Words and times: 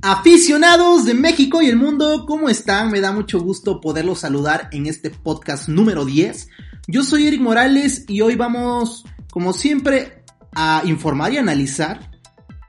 Aficionados 0.00 1.06
de 1.06 1.14
México 1.14 1.60
y 1.60 1.66
el 1.66 1.74
mundo, 1.74 2.24
¿cómo 2.24 2.48
están? 2.48 2.92
Me 2.92 3.00
da 3.00 3.10
mucho 3.10 3.40
gusto 3.40 3.80
poderlos 3.80 4.20
saludar 4.20 4.68
en 4.70 4.86
este 4.86 5.10
podcast 5.10 5.68
número 5.68 6.04
10. 6.04 6.48
Yo 6.86 7.02
soy 7.02 7.26
Eric 7.26 7.40
Morales 7.40 8.04
y 8.06 8.20
hoy 8.20 8.36
vamos, 8.36 9.04
como 9.32 9.52
siempre, 9.52 10.22
a 10.54 10.82
informar 10.84 11.32
y 11.32 11.38
analizar. 11.38 12.12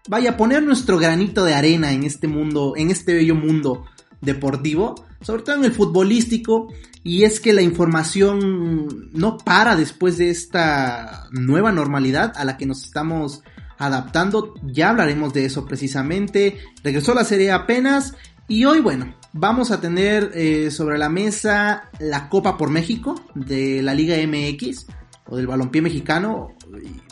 Vaya 0.07 0.31
a 0.31 0.37
poner 0.37 0.63
nuestro 0.63 0.97
granito 0.97 1.45
de 1.45 1.53
arena 1.53 1.91
en 1.91 2.03
este 2.03 2.27
mundo, 2.27 2.73
en 2.75 2.89
este 2.89 3.13
bello 3.13 3.35
mundo 3.35 3.85
deportivo, 4.21 4.95
sobre 5.21 5.43
todo 5.43 5.57
en 5.57 5.65
el 5.65 5.71
futbolístico. 5.71 6.73
Y 7.03 7.25
es 7.25 7.39
que 7.39 7.53
la 7.53 7.61
información 7.61 9.11
no 9.13 9.37
para 9.37 9.75
después 9.75 10.17
de 10.17 10.31
esta 10.31 11.27
nueva 11.31 11.71
normalidad 11.71 12.33
a 12.35 12.43
la 12.43 12.57
que 12.57 12.65
nos 12.65 12.83
estamos 12.83 13.43
adaptando. 13.79 14.53
Ya 14.61 14.89
hablaremos 14.91 15.33
de 15.33 15.45
eso 15.45 15.65
precisamente. 15.65 16.59
Regresó 16.83 17.15
la 17.15 17.23
serie 17.23 17.51
apenas. 17.51 18.13
Y 18.47 18.65
hoy, 18.65 18.81
bueno, 18.81 19.15
vamos 19.33 19.71
a 19.71 19.81
tener 19.81 20.31
eh, 20.35 20.69
sobre 20.69 20.97
la 20.97 21.09
mesa 21.09 21.89
la 21.99 22.29
Copa 22.29 22.57
por 22.57 22.69
México 22.69 23.19
de 23.33 23.81
la 23.81 23.93
Liga 23.93 24.15
MX 24.17 24.87
o 25.27 25.37
del 25.37 25.47
balompié 25.47 25.81
mexicano. 25.81 26.55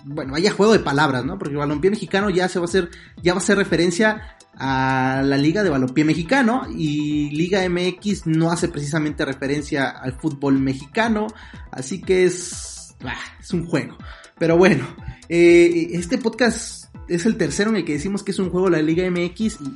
Bueno, 0.03 0.33
vaya 0.33 0.51
juego 0.51 0.73
de 0.73 0.79
palabras, 0.79 1.25
¿no? 1.25 1.39
Porque 1.39 1.53
el 1.53 1.59
balompié 1.59 1.89
mexicano 1.89 2.29
ya 2.29 2.47
se 2.49 2.59
va 2.59 2.65
a 2.65 2.69
hacer, 2.69 2.89
ya 3.21 3.33
va 3.33 3.39
a 3.39 3.43
ser 3.43 3.57
referencia 3.57 4.37
a 4.59 5.21
la 5.23 5.37
Liga 5.37 5.63
de 5.63 5.69
Balompié 5.69 6.03
Mexicano 6.03 6.63
y 6.75 7.29
Liga 7.29 7.67
MX 7.69 8.25
no 8.25 8.51
hace 8.51 8.67
precisamente 8.67 9.23
referencia 9.23 9.89
al 9.89 10.13
fútbol 10.13 10.57
mexicano, 10.57 11.27
así 11.71 12.01
que 12.01 12.25
es, 12.25 12.95
ah, 13.05 13.15
es 13.39 13.53
un 13.53 13.67
juego. 13.67 13.97
Pero 14.39 14.57
bueno, 14.57 14.87
eh, 15.29 15.89
este 15.91 16.17
podcast 16.17 16.85
es 17.07 17.25
el 17.25 17.37
tercero 17.37 17.69
en 17.69 17.77
el 17.77 17.85
que 17.85 17.93
decimos 17.93 18.23
que 18.23 18.31
es 18.31 18.39
un 18.39 18.49
juego 18.49 18.69
de 18.69 18.77
la 18.77 18.81
Liga 18.81 19.09
MX 19.09 19.39
y, 19.39 19.75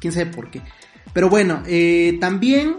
quién 0.00 0.12
sabe 0.12 0.26
por 0.26 0.50
qué. 0.50 0.62
Pero 1.12 1.30
bueno, 1.30 1.62
eh, 1.66 2.18
también 2.20 2.76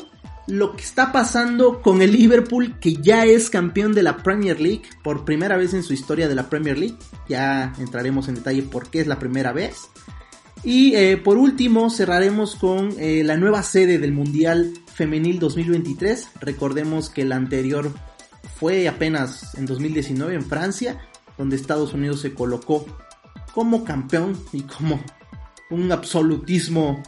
lo 0.47 0.75
que 0.75 0.83
está 0.83 1.11
pasando 1.11 1.81
con 1.81 2.01
el 2.01 2.11
Liverpool, 2.11 2.79
que 2.79 2.93
ya 2.95 3.25
es 3.25 3.49
campeón 3.49 3.93
de 3.93 4.03
la 4.03 4.17
Premier 4.17 4.59
League 4.59 4.83
por 5.03 5.25
primera 5.25 5.57
vez 5.57 5.73
en 5.73 5.83
su 5.83 5.93
historia 5.93 6.27
de 6.27 6.35
la 6.35 6.49
Premier 6.49 6.77
League. 6.77 6.95
Ya 7.27 7.73
entraremos 7.79 8.27
en 8.27 8.35
detalle 8.35 8.63
por 8.63 8.89
qué 8.89 9.01
es 9.01 9.07
la 9.07 9.19
primera 9.19 9.51
vez. 9.51 9.89
Y 10.63 10.93
eh, 10.95 11.17
por 11.17 11.37
último 11.37 11.89
cerraremos 11.89 12.55
con 12.55 12.93
la 12.99 13.37
nueva 13.37 13.63
sede 13.63 13.97
del 13.97 14.11
Mundial 14.11 14.73
Femenil 14.93 15.39
2023. 15.39 16.29
Recordemos 16.41 17.09
que 17.09 17.25
la 17.25 17.37
anterior 17.37 17.93
fue 18.59 18.87
apenas 18.87 19.55
en 19.55 19.65
2019 19.65 20.35
en 20.35 20.43
Francia, 20.43 20.99
donde 21.37 21.55
Estados 21.55 21.93
Unidos 21.93 22.19
se 22.19 22.33
colocó 22.33 22.85
como 23.53 23.85
campeón 23.85 24.37
y 24.51 24.63
como 24.63 24.99
un 25.69 25.91
absolutismo 25.91 27.01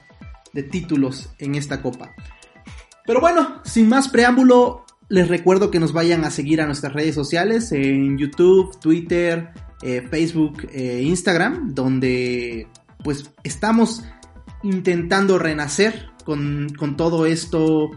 de 0.54 0.64
títulos 0.64 1.30
en 1.40 1.56
esta 1.56 1.82
copa. 1.82 2.14
Pero 3.06 3.20
bueno, 3.20 3.62
sin 3.66 3.90
más 3.90 4.08
preámbulo, 4.08 4.86
les 5.10 5.28
recuerdo 5.28 5.72
que 5.72 5.80
nos 5.80 5.92
vayan 5.92 6.24
a 6.24 6.32
seguir 6.32 6.62
a 6.62 6.66
nuestras 6.66 6.94
redes 6.94 7.16
sociales 7.16 7.72
en 7.74 8.18
YouTube, 8.18 8.80
Twitter, 8.80 9.50
eh, 9.82 10.08
Facebook, 10.10 10.68
eh, 10.72 11.02
Instagram, 11.04 11.74
donde 11.74 12.68
pues 13.04 13.30
estamos 13.44 14.04
intentando 14.64 15.38
renacer 15.38 16.12
con, 16.24 16.70
con 16.78 16.96
todo 16.96 17.26
esto 17.26 17.90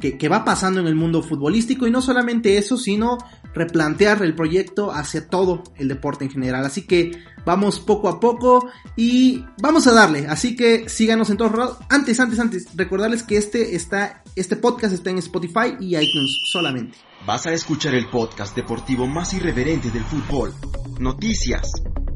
que, 0.00 0.18
que, 0.18 0.28
va 0.28 0.44
pasando 0.44 0.80
en 0.80 0.86
el 0.86 0.94
mundo 0.94 1.22
futbolístico 1.22 1.86
y 1.86 1.90
no 1.90 2.00
solamente 2.00 2.58
eso, 2.58 2.76
sino 2.76 3.18
replantear 3.54 4.22
el 4.22 4.34
proyecto 4.34 4.92
hacia 4.92 5.28
todo 5.28 5.62
el 5.76 5.88
deporte 5.88 6.24
en 6.24 6.30
general. 6.30 6.64
Así 6.64 6.82
que 6.82 7.12
vamos 7.44 7.80
poco 7.80 8.08
a 8.08 8.20
poco 8.20 8.68
y 8.96 9.44
vamos 9.60 9.86
a 9.86 9.92
darle. 9.92 10.26
Así 10.28 10.56
que 10.56 10.88
síganos 10.88 11.30
en 11.30 11.36
todos 11.36 11.52
lados. 11.52 11.78
Antes, 11.88 12.20
antes, 12.20 12.38
antes, 12.38 12.68
recordarles 12.74 13.22
que 13.22 13.36
este 13.36 13.76
está, 13.76 14.22
este 14.36 14.56
podcast 14.56 14.94
está 14.94 15.10
en 15.10 15.18
Spotify 15.18 15.76
y 15.80 15.96
iTunes 15.96 16.42
solamente. 16.44 16.98
Vas 17.26 17.46
a 17.46 17.52
escuchar 17.52 17.94
el 17.94 18.08
podcast 18.08 18.56
deportivo 18.56 19.06
más 19.06 19.34
irreverente 19.34 19.90
del 19.90 20.04
fútbol. 20.04 20.54
Noticias, 20.98 21.70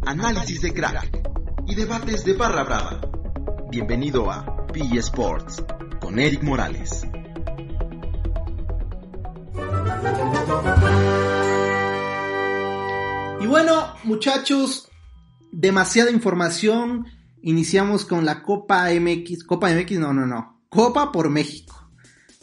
análisis 0.06 0.62
de 0.62 0.72
crack 0.72 1.20
y 1.66 1.74
debates 1.74 2.24
de 2.24 2.34
barra 2.34 2.64
brava. 2.64 3.00
Bienvenido 3.70 4.30
a 4.30 4.66
PG 4.68 4.98
Sports 4.98 5.62
con 6.00 6.18
Eric 6.18 6.42
Morales. 6.42 7.06
Y 13.40 13.46
bueno, 13.46 13.94
muchachos, 14.04 14.88
demasiada 15.52 16.10
información. 16.10 17.06
Iniciamos 17.42 18.04
con 18.04 18.24
la 18.24 18.42
Copa 18.42 18.88
MX. 18.90 19.44
Copa 19.44 19.72
MX, 19.74 19.98
no, 19.98 20.12
no, 20.12 20.26
no. 20.26 20.62
Copa 20.68 21.12
por 21.12 21.30
México. 21.30 21.90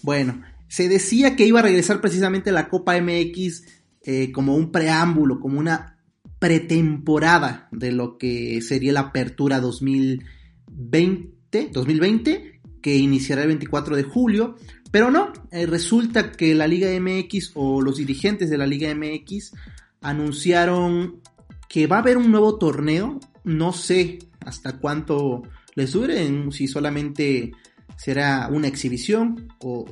Bueno, 0.03 0.41
se 0.67 0.87
decía 0.87 1.35
que 1.35 1.45
iba 1.45 1.59
a 1.59 1.63
regresar 1.63 2.01
precisamente 2.01 2.51
la 2.51 2.69
Copa 2.69 2.99
MX 2.99 3.63
eh, 4.03 4.31
como 4.31 4.55
un 4.55 4.71
preámbulo, 4.71 5.39
como 5.39 5.59
una 5.59 5.97
pretemporada 6.39 7.67
de 7.71 7.91
lo 7.91 8.17
que 8.17 8.61
sería 8.61 8.93
la 8.93 9.01
apertura 9.01 9.59
2020, 9.59 11.69
2020 11.71 12.61
que 12.81 12.97
iniciará 12.97 13.43
el 13.43 13.49
24 13.49 13.95
de 13.95 14.03
julio. 14.03 14.55
Pero 14.91 15.09
no, 15.09 15.31
eh, 15.51 15.65
resulta 15.65 16.33
que 16.33 16.53
la 16.53 16.67
Liga 16.67 16.89
MX 16.99 17.51
o 17.55 17.81
los 17.81 17.97
dirigentes 17.97 18.49
de 18.49 18.57
la 18.57 18.67
Liga 18.67 18.93
MX 18.93 19.53
anunciaron 20.01 21.21
que 21.69 21.87
va 21.87 21.97
a 21.97 21.99
haber 21.99 22.17
un 22.17 22.29
nuevo 22.29 22.57
torneo. 22.57 23.19
No 23.45 23.71
sé 23.71 24.19
hasta 24.45 24.77
cuánto 24.79 25.43
les 25.75 25.93
dure, 25.93 26.51
si 26.51 26.67
solamente 26.67 27.53
será 27.95 28.49
una 28.51 28.67
exhibición 28.67 29.47
o, 29.59 29.85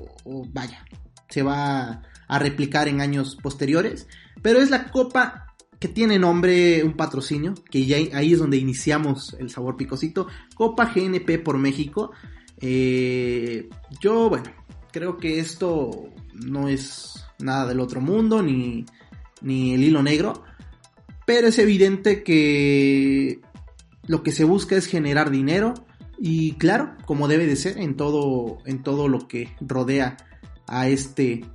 vaya, 0.52 0.84
se 1.30 1.44
va 1.44 2.02
a 2.28 2.40
replicar 2.40 2.90
en 2.90 3.00
años 3.00 3.38
posteriores. 3.42 4.08
Pero 4.42 4.60
es 4.60 4.70
la 4.70 4.92
Copa 4.92 5.46
que 5.80 5.88
tiene 5.88 6.20
nombre, 6.20 6.84
un 6.84 6.94
patrocinio, 6.94 7.54
que 7.72 7.86
ya 7.86 7.98
ahí 8.14 8.34
es 8.34 8.40
donde 8.40 8.58
iniciamos 8.58 9.38
el 9.40 9.50
sabor 9.50 9.78
picosito. 9.78 10.28
Copa 10.54 10.92
GNP 10.94 11.40
por 11.40 11.58
México. 11.58 12.12
Eh, 12.60 13.70
yo, 14.02 14.28
bueno, 14.28 14.52
creo 14.92 15.18
que 15.18 15.40
esto 15.40 16.10
no 16.34 16.68
es 16.68 17.26
nada 17.40 17.68
del 17.68 17.80
otro 17.80 18.02
mundo, 18.02 18.42
ni, 18.42 18.86
ni 19.42 19.74
el 19.74 19.84
hilo 19.84 20.04
negro, 20.04 20.44
pero 21.26 21.48
es 21.48 21.60
evidente 21.60 22.24
que 22.24 23.40
lo 24.08 24.24
que 24.24 24.32
se 24.32 24.44
busca 24.44 24.76
es 24.76 24.88
generar 24.88 25.30
dinero 25.30 25.74
y 26.20 26.54
claro, 26.54 26.96
como 27.06 27.28
debe 27.28 27.46
de 27.46 27.56
ser 27.56 27.78
en 27.78 27.96
todo, 27.96 28.58
en 28.66 28.84
todo 28.84 29.08
lo 29.08 29.28
que 29.28 29.56
rodea 29.62 30.18
a 30.68 30.90
este, 30.90 31.46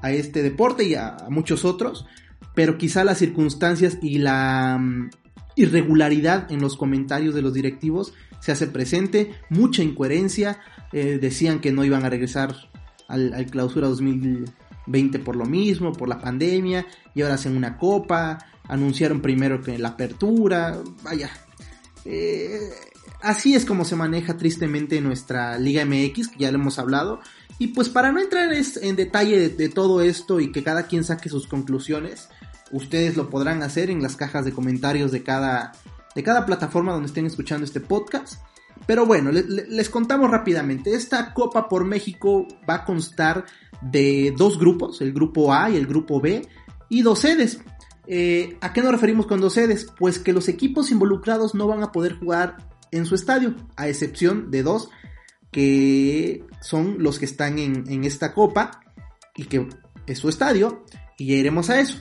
a 0.00 0.12
este 0.12 0.42
deporte 0.42 0.84
y 0.84 0.94
a, 0.94 1.16
muchos 1.28 1.64
otros, 1.64 2.06
pero 2.54 2.78
quizá 2.78 3.04
las 3.04 3.18
circunstancias 3.18 3.98
y 4.00 4.18
la 4.18 4.76
um, 4.78 5.10
irregularidad 5.56 6.50
en 6.50 6.60
los 6.60 6.76
comentarios 6.76 7.34
de 7.34 7.42
los 7.42 7.52
directivos 7.52 8.14
se 8.40 8.52
hace 8.52 8.66
presente, 8.66 9.32
mucha 9.50 9.82
incoherencia, 9.82 10.60
eh, 10.92 11.18
decían 11.20 11.60
que 11.60 11.72
no 11.72 11.84
iban 11.84 12.04
a 12.04 12.10
regresar 12.10 12.54
al, 13.08 13.32
al, 13.34 13.46
clausura 13.46 13.88
2020 13.88 15.18
por 15.20 15.36
lo 15.36 15.44
mismo, 15.44 15.92
por 15.92 16.08
la 16.08 16.20
pandemia, 16.20 16.86
y 17.14 17.22
ahora 17.22 17.34
hacen 17.34 17.56
una 17.56 17.76
copa, 17.76 18.38
anunciaron 18.68 19.20
primero 19.20 19.62
que 19.62 19.78
la 19.78 19.90
apertura, 19.90 20.78
vaya. 21.02 21.30
Eh, 22.04 22.70
así 23.22 23.54
es 23.54 23.64
como 23.64 23.84
se 23.84 23.96
maneja 23.96 24.36
tristemente 24.36 25.00
nuestra 25.00 25.58
Liga 25.58 25.84
MX, 25.84 26.32
ya 26.38 26.50
lo 26.50 26.58
hemos 26.58 26.78
hablado. 26.78 27.20
Y 27.58 27.68
pues 27.68 27.88
para 27.88 28.10
no 28.10 28.20
entrar 28.20 28.50
en 28.52 28.96
detalle 28.96 29.38
de, 29.38 29.48
de 29.50 29.68
todo 29.68 30.02
esto 30.02 30.40
y 30.40 30.50
que 30.50 30.64
cada 30.64 30.86
quien 30.86 31.04
saque 31.04 31.28
sus 31.28 31.46
conclusiones, 31.46 32.28
ustedes 32.72 33.16
lo 33.16 33.30
podrán 33.30 33.62
hacer 33.62 33.90
en 33.90 34.02
las 34.02 34.16
cajas 34.16 34.44
de 34.44 34.52
comentarios 34.52 35.12
de 35.12 35.22
cada, 35.22 35.72
de 36.14 36.22
cada 36.22 36.46
plataforma 36.46 36.92
donde 36.92 37.06
estén 37.06 37.26
escuchando 37.26 37.64
este 37.64 37.80
podcast. 37.80 38.40
Pero 38.86 39.06
bueno, 39.06 39.30
les, 39.32 39.88
contamos 39.88 40.30
rápidamente. 40.30 40.94
Esta 40.94 41.32
Copa 41.32 41.68
por 41.68 41.84
México 41.84 42.46
va 42.68 42.74
a 42.74 42.84
constar 42.84 43.46
de 43.80 44.34
dos 44.36 44.58
grupos, 44.58 45.00
el 45.00 45.12
grupo 45.12 45.52
A 45.54 45.70
y 45.70 45.76
el 45.76 45.86
grupo 45.86 46.20
B, 46.20 46.46
y 46.88 47.02
dos 47.02 47.20
sedes. 47.20 47.60
Eh, 48.06 48.58
¿A 48.60 48.72
qué 48.72 48.82
nos 48.82 48.92
referimos 48.92 49.26
con 49.26 49.40
dos 49.40 49.54
sedes? 49.54 49.86
Pues 49.98 50.18
que 50.18 50.34
los 50.34 50.48
equipos 50.48 50.90
involucrados 50.90 51.54
no 51.54 51.66
van 51.66 51.82
a 51.82 51.92
poder 51.92 52.18
jugar 52.18 52.58
en 52.90 53.06
su 53.06 53.14
estadio, 53.14 53.54
a 53.76 53.88
excepción 53.88 54.50
de 54.50 54.62
dos 54.62 54.90
que 55.54 56.44
son 56.60 56.96
los 56.98 57.20
que 57.20 57.26
están 57.26 57.60
en, 57.60 58.04
esta 58.04 58.34
copa 58.34 58.80
y 59.36 59.44
que 59.44 59.68
es 60.04 60.18
su 60.18 60.28
estadio, 60.28 60.84
y 61.16 61.26
ya 61.26 61.36
iremos 61.36 61.70
a 61.70 61.78
eso. 61.78 61.98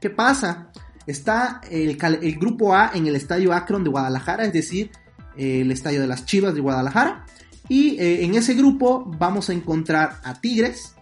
¿Qué 0.00 0.10
pasa? 0.10 0.72
Está 1.06 1.60
el, 1.70 1.96
grupo 2.36 2.74
A 2.74 2.90
en 2.92 3.06
el 3.06 3.14
estadio 3.14 3.52
Akron 3.52 3.84
de 3.84 3.90
Guadalajara, 3.90 4.44
es 4.44 4.52
decir, 4.52 4.90
el 5.40 5.70
estadio 5.72 6.00
de 6.00 6.06
las 6.06 6.26
Chivas 6.26 6.54
de 6.54 6.60
Guadalajara. 6.60 7.24
Y 7.68 7.98
eh, 8.00 8.24
en 8.24 8.34
ese 8.34 8.54
grupo 8.54 9.04
vamos 9.18 9.48
a 9.48 9.52
encontrar 9.52 10.20
a 10.24 10.40
Tigres, 10.40 10.94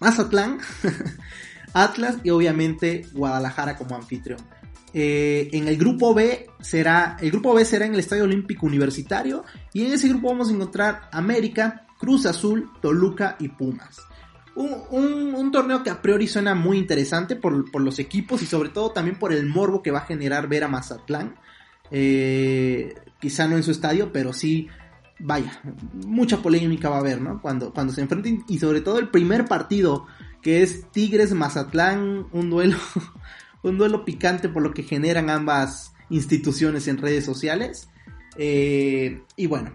Mazatlán, 0.00 0.58
Atlas 1.74 2.16
y 2.22 2.30
obviamente 2.30 3.06
Guadalajara 3.12 3.76
como 3.76 3.96
anfitrión. 3.96 4.38
Eh, 4.96 5.48
en 5.52 5.66
el 5.66 5.76
grupo 5.76 6.14
B 6.14 6.46
será, 6.60 7.16
el 7.20 7.32
grupo 7.32 7.52
B 7.52 7.64
será 7.64 7.84
en 7.84 7.94
el 7.94 8.00
Estadio 8.00 8.24
Olímpico 8.24 8.64
Universitario 8.64 9.44
y 9.72 9.84
en 9.84 9.92
ese 9.92 10.08
grupo 10.08 10.28
vamos 10.28 10.48
a 10.48 10.52
encontrar 10.52 11.08
América, 11.10 11.84
Cruz 11.98 12.26
Azul, 12.26 12.70
Toluca 12.80 13.34
y 13.40 13.48
Pumas. 13.48 14.00
Un, 14.54 15.50
torneo 15.50 15.82
que 15.82 15.90
a 15.90 16.00
priori 16.00 16.28
suena 16.28 16.54
muy 16.54 16.78
interesante 16.78 17.34
por, 17.34 17.80
los 17.80 17.98
equipos 17.98 18.40
y 18.42 18.46
sobre 18.46 18.68
todo 18.68 18.92
también 18.92 19.18
por 19.18 19.32
el 19.32 19.46
morbo 19.46 19.82
que 19.82 19.90
va 19.90 19.98
a 19.98 20.06
generar 20.06 20.48
ver 20.48 20.62
a 20.62 20.68
Mazatlán. 20.68 21.36
Eh, 21.90 22.94
quizá 23.20 23.46
no 23.46 23.56
en 23.56 23.62
su 23.62 23.70
estadio, 23.70 24.12
pero 24.12 24.32
sí, 24.32 24.68
vaya, 25.18 25.60
mucha 26.06 26.42
polémica 26.42 26.88
va 26.88 26.96
a 26.96 27.00
haber, 27.00 27.20
¿no? 27.20 27.40
Cuando, 27.40 27.72
cuando 27.72 27.92
se 27.92 28.00
enfrenten 28.00 28.44
y 28.48 28.58
sobre 28.58 28.80
todo 28.80 28.98
el 28.98 29.08
primer 29.08 29.44
partido 29.46 30.06
que 30.42 30.62
es 30.62 30.90
Tigres 30.90 31.32
Mazatlán, 31.32 32.26
un 32.32 32.50
duelo 32.50 32.76
un 33.64 33.78
duelo 33.78 34.04
picante 34.04 34.48
por 34.48 34.62
lo 34.62 34.72
que 34.72 34.82
generan 34.82 35.30
ambas 35.30 35.92
instituciones 36.10 36.86
en 36.86 36.98
redes 36.98 37.24
sociales. 37.24 37.88
Eh, 38.36 39.22
y 39.36 39.46
bueno, 39.46 39.72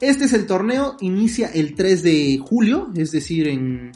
este 0.00 0.24
es 0.24 0.32
el 0.32 0.46
torneo, 0.46 0.96
inicia 1.00 1.48
el 1.48 1.74
3 1.74 2.02
de 2.02 2.38
julio, 2.38 2.90
es 2.96 3.12
decir, 3.12 3.48
en, 3.48 3.92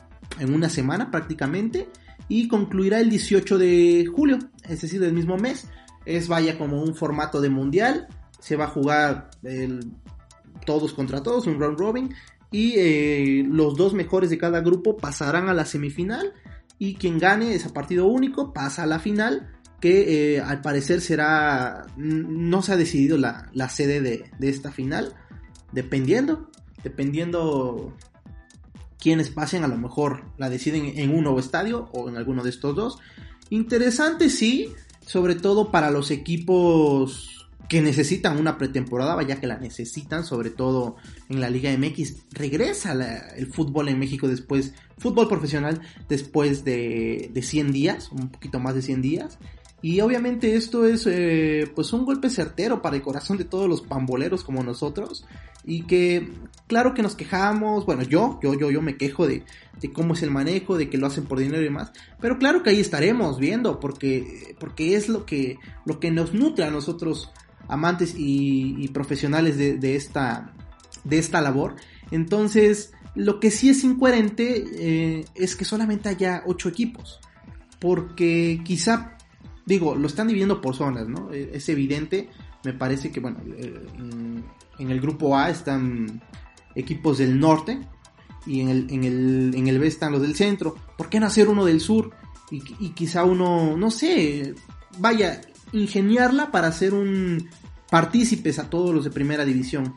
una 0.48 0.68
semana 0.68 1.10
prácticamente, 1.10 1.88
y 2.28 2.48
concluirá 2.48 3.00
el 3.00 3.10
18 3.10 3.58
de 3.58 4.06
julio, 4.14 4.38
es 4.68 4.80
decir, 4.80 5.00
del 5.00 5.12
mismo 5.12 5.36
mes. 5.36 5.66
Es 6.04 6.28
vaya 6.28 6.58
como 6.58 6.82
un 6.82 6.94
formato 6.94 7.40
de 7.40 7.50
mundial, 7.50 8.08
se 8.38 8.56
va 8.56 8.64
a 8.64 8.68
jugar 8.68 9.30
todos 10.64 10.92
contra 10.92 11.22
todos, 11.22 11.46
un 11.46 11.60
round 11.60 11.78
robin, 11.78 12.14
y 12.50 12.74
eh, 12.76 13.44
los 13.48 13.76
dos 13.76 13.94
mejores 13.94 14.30
de 14.30 14.38
cada 14.38 14.60
grupo 14.60 14.96
pasarán 14.96 15.48
a 15.48 15.54
la 15.54 15.64
semifinal 15.64 16.32
y 16.78 16.94
quien 16.94 17.18
gane 17.18 17.54
ese 17.54 17.70
partido 17.70 18.06
único 18.06 18.52
pasa 18.52 18.82
a 18.82 18.86
la 18.86 18.98
final 18.98 19.52
que 19.80 20.34
eh, 20.34 20.40
al 20.40 20.60
parecer 20.60 21.00
será 21.00 21.86
no 21.96 22.62
se 22.62 22.72
ha 22.72 22.76
decidido 22.76 23.16
la, 23.16 23.68
sede 23.68 24.00
de, 24.00 24.30
esta 24.40 24.72
final 24.72 25.14
dependiendo 25.72 26.50
dependiendo 26.82 27.96
quienes 28.98 29.30
pasen 29.30 29.62
a 29.62 29.68
lo 29.68 29.78
mejor 29.78 30.24
la 30.36 30.50
deciden 30.50 30.98
en 30.98 31.14
un 31.14 31.22
nuevo 31.24 31.38
estadio 31.38 31.88
o 31.92 32.08
en 32.08 32.16
alguno 32.16 32.42
de 32.42 32.50
estos 32.50 32.74
dos. 32.74 32.98
Interesante 33.48 34.28
sí 34.28 34.74
sobre 35.10 35.34
todo 35.34 35.72
para 35.72 35.90
los 35.90 36.12
equipos 36.12 37.48
que 37.68 37.82
necesitan 37.82 38.38
una 38.38 38.58
pretemporada, 38.58 39.16
vaya 39.16 39.40
que 39.40 39.48
la 39.48 39.58
necesitan, 39.58 40.24
sobre 40.24 40.50
todo 40.50 40.94
en 41.28 41.40
la 41.40 41.50
Liga 41.50 41.76
MX. 41.76 42.26
Regresa 42.30 42.92
el 43.34 43.48
fútbol 43.48 43.88
en 43.88 43.98
México 43.98 44.28
después, 44.28 44.72
fútbol 44.98 45.26
profesional 45.26 45.80
después 46.08 46.62
de, 46.62 47.28
de 47.34 47.42
100 47.42 47.72
días, 47.72 48.12
un 48.12 48.28
poquito 48.28 48.60
más 48.60 48.76
de 48.76 48.82
100 48.82 49.02
días. 49.02 49.38
Y 49.82 50.00
obviamente 50.00 50.54
esto 50.54 50.86
es 50.86 51.08
eh, 51.08 51.68
pues 51.74 51.92
un 51.92 52.04
golpe 52.04 52.30
certero 52.30 52.80
para 52.80 52.94
el 52.94 53.02
corazón 53.02 53.36
de 53.36 53.44
todos 53.44 53.68
los 53.68 53.80
pamboleros 53.80 54.44
como 54.44 54.62
nosotros. 54.62 55.24
Y 55.64 55.82
que 55.82 56.28
claro 56.66 56.94
que 56.94 57.02
nos 57.02 57.14
quejamos, 57.16 57.84
bueno 57.84 58.02
yo, 58.02 58.38
yo, 58.42 58.54
yo, 58.54 58.70
yo 58.70 58.80
me 58.80 58.96
quejo 58.96 59.26
de, 59.26 59.44
de 59.80 59.92
cómo 59.92 60.14
es 60.14 60.22
el 60.22 60.30
manejo, 60.30 60.78
de 60.78 60.88
que 60.88 60.98
lo 60.98 61.06
hacen 61.06 61.24
por 61.24 61.38
dinero 61.38 61.60
y 61.60 61.64
demás. 61.64 61.92
Pero 62.20 62.38
claro 62.38 62.62
que 62.62 62.70
ahí 62.70 62.80
estaremos 62.80 63.38
viendo, 63.38 63.80
porque, 63.80 64.54
porque 64.58 64.96
es 64.96 65.08
lo 65.08 65.26
que, 65.26 65.58
lo 65.84 66.00
que 66.00 66.10
nos 66.10 66.34
nutre 66.34 66.64
a 66.64 66.70
nosotros 66.70 67.32
amantes 67.68 68.14
y, 68.16 68.88
profesionales 68.88 69.56
de, 69.56 69.96
esta, 69.96 70.52
de 71.04 71.18
esta 71.18 71.40
labor. 71.40 71.76
Entonces, 72.10 72.92
lo 73.14 73.40
que 73.40 73.50
sí 73.50 73.70
es 73.70 73.84
incoherente 73.84 74.64
eh, 74.74 75.24
es 75.34 75.56
que 75.56 75.64
solamente 75.64 76.08
haya 76.08 76.42
ocho 76.46 76.68
equipos. 76.68 77.20
Porque 77.78 78.60
quizá, 78.64 79.16
digo, 79.64 79.94
lo 79.94 80.06
están 80.06 80.26
dividiendo 80.26 80.60
por 80.60 80.74
zonas, 80.74 81.08
¿no? 81.08 81.32
Eh, 81.32 81.52
es 81.54 81.68
evidente, 81.68 82.28
me 82.64 82.74
parece 82.74 83.10
que, 83.10 83.20
bueno, 83.20 83.38
eh, 83.56 83.74
en, 84.80 84.90
el 84.90 85.00
grupo 85.00 85.36
A 85.36 85.50
están 85.50 86.22
equipos 86.74 87.18
del 87.18 87.38
norte 87.38 87.78
y 88.46 88.60
en 88.60 88.68
el, 88.68 88.90
en 88.90 89.04
el, 89.04 89.54
en 89.54 89.68
el 89.68 89.78
B 89.78 89.86
están 89.86 90.12
los 90.12 90.22
del 90.22 90.34
centro. 90.34 90.74
¿Por 90.96 91.08
qué 91.08 91.20
no 91.20 91.26
hacer 91.26 91.48
uno 91.48 91.64
del 91.64 91.80
sur? 91.80 92.10
Y, 92.50 92.62
y 92.80 92.90
quizá 92.90 93.24
uno, 93.24 93.76
no 93.76 93.90
sé, 93.90 94.54
vaya, 94.98 95.40
ingeniarla 95.72 96.50
para 96.50 96.68
hacer 96.68 96.94
un, 96.94 97.48
partícipes 97.90 98.58
a 98.58 98.70
todos 98.70 98.94
los 98.94 99.04
de 99.04 99.10
primera 99.10 99.44
división. 99.44 99.96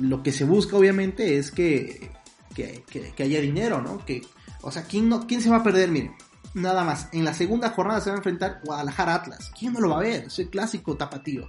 Lo 0.00 0.22
que 0.22 0.32
se 0.32 0.44
busca 0.44 0.76
obviamente 0.76 1.38
es 1.38 1.50
que, 1.50 2.10
que, 2.54 3.22
haya 3.22 3.40
dinero, 3.40 3.80
¿no? 3.82 4.04
Que, 4.04 4.22
o 4.62 4.72
sea, 4.72 4.84
¿quién, 4.84 5.08
no, 5.08 5.26
¿quién 5.26 5.40
se 5.40 5.50
va 5.50 5.58
a 5.58 5.62
perder? 5.62 5.90
Miren, 5.90 6.14
nada 6.54 6.82
más. 6.82 7.08
En 7.12 7.24
la 7.24 7.34
segunda 7.34 7.70
jornada 7.70 8.00
se 8.00 8.10
va 8.10 8.16
a 8.16 8.18
enfrentar 8.18 8.60
Guadalajara 8.64 9.14
Atlas. 9.14 9.52
¿Quién 9.56 9.74
no 9.74 9.80
lo 9.80 9.90
va 9.90 9.98
a 9.98 10.02
ver? 10.02 10.24
Es 10.24 10.38
el 10.38 10.48
clásico 10.48 10.96
tapatío. 10.96 11.46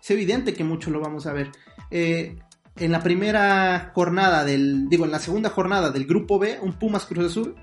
Es 0.00 0.10
evidente 0.10 0.54
que 0.54 0.64
muchos 0.64 0.92
lo 0.92 1.00
vamos 1.00 1.26
a 1.26 1.32
ver. 1.32 1.50
Eh, 1.92 2.36
en 2.76 2.90
la 2.90 3.02
primera 3.02 3.92
jornada 3.94 4.44
del, 4.44 4.88
digo, 4.88 5.04
en 5.04 5.12
la 5.12 5.18
segunda 5.20 5.50
jornada 5.50 5.90
del 5.90 6.06
grupo 6.06 6.38
B, 6.38 6.58
un 6.60 6.72
Pumas 6.72 7.06
Cruz 7.06 7.26
Azul, 7.26 7.54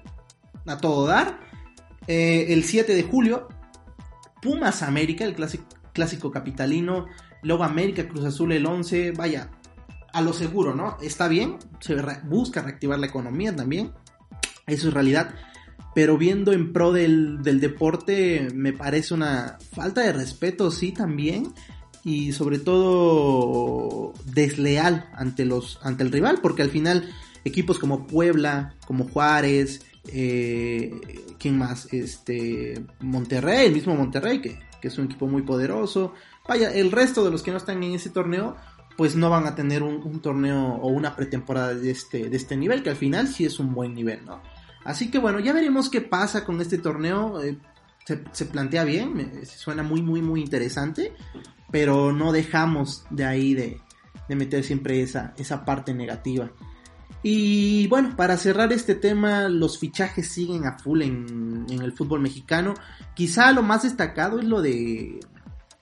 a 0.66 0.78
todo 0.78 1.08
dar. 1.08 1.40
Eh, 2.08 2.54
el 2.54 2.64
7 2.64 2.94
de 2.94 3.04
julio, 3.04 3.48
Pumas 4.42 4.84
América, 4.84 5.26
el 5.26 5.34
clásico, 5.34 5.66
clásico 5.94 6.32
capitalino. 6.32 7.08
Luego 7.42 7.64
América 7.64 8.08
Cruz 8.08 8.26
Azul 8.26 8.52
el 8.52 8.66
11, 8.66 9.12
vaya, 9.12 9.50
a 10.14 10.22
lo 10.22 10.34
seguro, 10.34 10.76
¿no? 10.76 10.98
Está 11.02 11.28
bien, 11.28 11.58
se 11.80 11.96
busca 12.24 12.62
reactivar 12.62 13.00
la 13.00 13.08
economía 13.08 13.56
también, 13.56 13.92
eso 14.68 14.88
es 14.88 14.94
realidad, 14.94 15.34
pero 15.96 16.18
viendo 16.18 16.54
en 16.54 16.74
pro 16.74 16.92
del, 16.92 17.42
deporte 17.42 18.48
me 18.54 18.74
parece 18.74 19.14
una 19.14 19.58
falta 19.74 20.02
de 20.02 20.14
respeto, 20.14 20.72
sí, 20.72 20.92
también, 20.92 21.54
y 22.04 22.32
sobre 22.32 22.60
todo 22.60 24.14
desleal 24.26 25.10
ante, 25.14 25.46
los, 25.46 25.80
ante 25.84 26.04
el 26.04 26.12
rival, 26.12 26.40
porque 26.42 26.62
al 26.62 26.70
final 26.70 27.10
equipos 27.46 27.80
como 27.80 28.08
Puebla, 28.08 28.76
como 28.86 29.08
Juárez, 29.08 29.86
eh, 30.12 30.92
¿quién 31.40 31.58
más? 31.58 31.88
Este, 31.92 32.84
Monterrey, 33.00 33.68
el 33.68 33.74
mismo 33.74 33.96
Monterrey, 33.96 34.42
que, 34.42 34.60
que 34.82 34.88
es 34.88 34.98
un 34.98 35.06
equipo 35.06 35.28
muy 35.28 35.42
poderoso, 35.44 36.14
vaya, 36.48 36.74
el 36.74 36.92
resto 36.92 37.24
de 37.24 37.32
los 37.32 37.44
que 37.44 37.52
no 37.52 37.58
están 37.58 37.84
en 37.84 37.94
ese 37.94 38.10
torneo, 38.10 38.56
pues 39.00 39.16
no 39.16 39.30
van 39.30 39.46
a 39.46 39.56
tener 39.56 39.82
un, 39.82 40.20
torneo 40.20 40.74
o 40.74 40.90
una 40.90 41.16
pretemporada 41.16 41.74
de 41.74 41.90
este, 41.92 42.30
de 42.30 42.36
este 42.36 42.58
nivel, 42.58 42.84
que 42.84 42.90
al 42.90 42.98
final 42.98 43.30
sí 43.30 43.46
es 43.46 43.58
un 43.58 43.74
buen 43.74 43.94
nivel, 43.94 44.26
¿no? 44.26 44.42
Así 44.84 45.10
que 45.10 45.20
bueno, 45.20 45.40
ya 45.40 45.54
veremos 45.54 45.90
qué 45.90 46.02
pasa 46.02 46.44
con 46.44 46.60
este 46.60 46.78
torneo. 46.80 47.42
Eh, 47.42 47.58
se, 48.34 48.46
plantea 48.46 48.84
bien, 48.84 49.40
suena 49.46 49.84
muy, 49.84 50.02
muy, 50.02 50.22
muy 50.22 50.42
interesante, 50.42 51.14
pero 51.72 52.12
no 52.12 52.32
dejamos 52.32 53.06
de 53.10 53.26
ahí 53.26 53.54
de, 53.54 53.80
meter 54.30 54.64
siempre 54.64 55.02
esa, 55.02 55.34
esa 55.38 55.66
parte 55.66 55.94
negativa. 55.94 56.52
Y 57.24 57.88
bueno, 57.88 58.16
para 58.16 58.38
cerrar 58.38 58.72
este 58.72 58.96
tema, 58.96 59.50
los 59.50 59.80
fichajes 59.80 60.30
siguen 60.30 60.66
a 60.66 60.78
full 60.78 61.02
en, 61.02 61.66
en, 61.70 61.82
el 61.82 61.92
fútbol 61.92 62.22
mexicano. 62.22 62.76
Quizá 63.14 63.52
lo 63.52 63.62
más 63.62 63.84
destacado 63.84 64.40
es 64.40 64.46
lo 64.46 64.62
de 64.62 65.20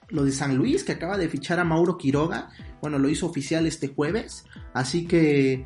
lo 0.10 0.24
de 0.24 0.32
San 0.32 0.56
Luis, 0.56 0.84
que 0.84 0.94
acaba 0.94 1.18
de 1.18 1.30
fichar 1.30 1.60
a 1.60 1.64
Mauro 1.64 1.98
Quiroga. 1.98 2.50
Bueno, 2.82 3.00
lo 3.00 3.10
hizo 3.10 3.26
oficial 3.26 3.66
este 3.66 3.90
jueves. 3.90 4.46
Así 4.74 5.06
que, 5.06 5.66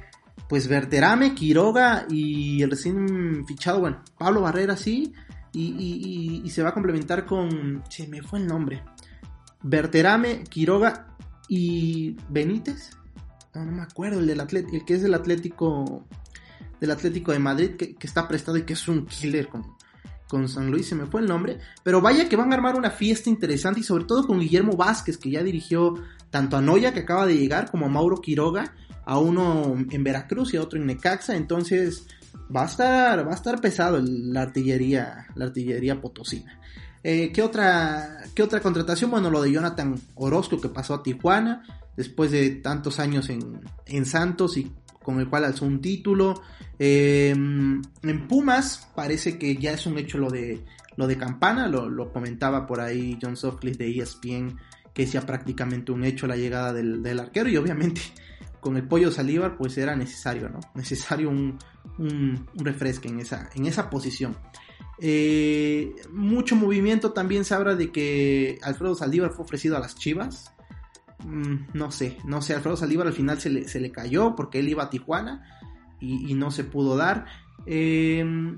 pues 0.50 0.68
Verterame, 0.68 1.36
Quiroga 1.36 2.06
y 2.10 2.62
el 2.62 2.72
recién 2.72 3.46
fichado, 3.46 3.80
bueno, 3.82 4.04
Pablo 4.18 4.42
Barrera 4.42 4.76
sí. 4.76 5.14
Y, 5.54 6.44
se 6.50 6.64
va 6.64 6.70
a 6.70 6.74
complementar 6.74 7.26
con. 7.26 7.84
Se 7.90 8.08
me 8.08 8.22
fue 8.22 8.40
el 8.40 8.48
nombre. 8.48 8.84
Verterame, 9.64 10.44
Quiroga 10.44 11.16
y 11.48 12.18
Benítez. 12.30 12.92
No, 13.54 13.66
no 13.66 13.72
me 13.72 13.82
acuerdo, 13.82 14.20
el, 14.20 14.28
del 14.28 14.40
el 14.40 14.86
que 14.86 14.94
es 14.94 15.02
del 15.02 15.14
Atlético. 15.14 16.06
Del 16.80 16.92
Atlético 16.92 17.32
de 17.32 17.38
Madrid, 17.38 17.76
que, 17.76 17.94
que 17.94 18.08
está 18.08 18.28
prestado 18.28 18.58
y 18.58 18.64
que 18.64 18.74
es 18.74 18.88
un 18.88 19.06
killer 19.06 19.48
con, 19.48 19.76
con 20.32 20.48
San 20.48 20.72
Luis, 20.72 20.88
se 20.88 20.96
me 20.96 21.06
fue 21.06 21.20
el 21.20 21.28
nombre, 21.28 21.60
pero 21.84 22.00
vaya 22.00 22.30
que 22.30 22.38
van 22.38 22.54
a 22.54 22.56
armar 22.56 22.78
una 22.78 22.90
fiesta 22.90 23.30
interesante 23.30 23.82
y 23.82 23.84
sobre 23.84 24.06
todo 24.06 24.26
con 24.26 24.40
Guillermo 24.40 24.78
Vázquez, 24.78 25.18
que 25.18 25.30
ya 25.30 25.44
dirigió 25.44 25.96
tanto 26.30 26.56
a 26.56 26.62
Noya, 26.62 26.94
que 26.94 27.02
acaba 27.02 27.28
de 27.28 27.38
llegar, 27.38 27.70
como 27.70 27.86
a 27.86 27.90
Mauro 27.90 28.22
Quiroga, 28.22 28.74
a 29.06 29.20
uno 29.20 29.76
en 29.90 30.04
Veracruz 30.06 30.54
y 30.54 30.58
a 30.58 30.62
otro 30.62 30.80
en 30.80 30.86
Necaxa, 30.86 31.36
entonces 31.36 32.08
va 32.56 32.64
a 32.64 32.66
estar, 32.66 33.28
va 33.28 33.32
a 33.32 33.36
estar 33.36 33.60
pesado 33.60 34.02
la 34.02 34.44
artillería, 34.44 35.28
la 35.36 35.46
artillería 35.46 36.00
potosina. 36.00 36.58
Eh, 37.04 37.32
¿qué, 37.34 37.42
otra, 37.42 38.24
¿Qué 38.36 38.44
otra 38.44 38.60
contratación? 38.60 39.12
Bueno, 39.12 39.30
lo 39.30 39.42
de 39.42 39.52
Jonathan 39.52 40.00
Orozco 40.16 40.62
que 40.62 40.70
pasó 40.70 40.94
a 40.94 41.04
Tijuana 41.04 41.64
después 41.98 42.32
de 42.32 42.52
tantos 42.52 43.00
años 43.00 43.30
en, 43.30 43.62
en 43.86 44.06
Santos 44.06 44.58
y 44.58 44.72
con 45.04 45.20
el 45.20 45.28
cual 45.28 45.46
alzó 45.46 45.66
un 45.66 45.82
título. 45.82 46.42
Eh, 46.80 47.30
en 47.30 48.28
Pumas 48.28 48.90
parece 48.96 49.38
que 49.38 49.56
ya 49.56 49.72
es 49.72 49.86
un 49.86 49.98
hecho 49.98 50.18
lo 50.18 50.30
de, 50.30 50.64
lo 50.96 51.08
de 51.08 51.18
Campana, 51.18 51.68
lo, 51.68 52.12
comentaba 52.12 52.66
por 52.66 52.80
ahí 52.80 53.18
John 53.22 53.38
Sutcliffe 53.38 53.78
de 53.78 54.00
ESPN, 54.00 54.58
que 54.94 55.04
es 55.04 55.12
ya 55.12 55.22
prácticamente 55.22 55.92
un 55.92 56.04
hecho 56.04 56.28
la 56.28 56.36
llegada 56.36 56.74
del, 56.74 57.20
arquero 57.20 57.50
y 57.50 57.58
obviamente 57.58 58.02
con 58.60 58.78
el 58.78 58.88
pollo 58.88 59.12
Salívar 59.12 59.58
pues 59.58 59.78
era 59.78 59.96
necesario, 59.96 60.50
¿no? 60.50 60.60
Necesario 60.76 61.30
un, 61.30 61.58
un, 61.98 62.48
refresque 62.56 63.10
en 63.10 63.20
esa, 63.20 63.50
en 63.56 63.66
esa 63.66 63.90
posición. 63.90 64.36
Eh, 65.04 65.96
mucho 66.12 66.56
movimiento 66.56 67.12
también 67.12 67.44
se 67.44 67.56
habla 67.56 67.74
de 67.74 67.92
que 67.92 68.60
Alfredo 68.62 68.94
Saldívar 68.94 69.32
fue 69.32 69.44
ofrecido 69.46 69.76
a 69.76 69.80
las 69.80 69.96
Chivas. 69.96 70.54
Mm, 71.26 71.56
no 71.74 71.92
sé, 71.92 72.20
no 72.24 72.44
sé, 72.44 72.54
Alfredo 72.54 72.78
Saldívar 72.78 73.08
al 73.08 73.14
final 73.14 73.42
se 73.42 73.50
le, 73.50 73.92
cayó 73.92 74.36
porque 74.36 74.60
él 74.60 74.70
iba 74.70 74.84
a 74.84 74.90
Tijuana 74.92 75.44
y, 76.00 76.36
no 76.36 76.52
se 76.52 76.64
pudo 76.64 76.98
dar. 76.98 77.26
Em, 77.66 78.58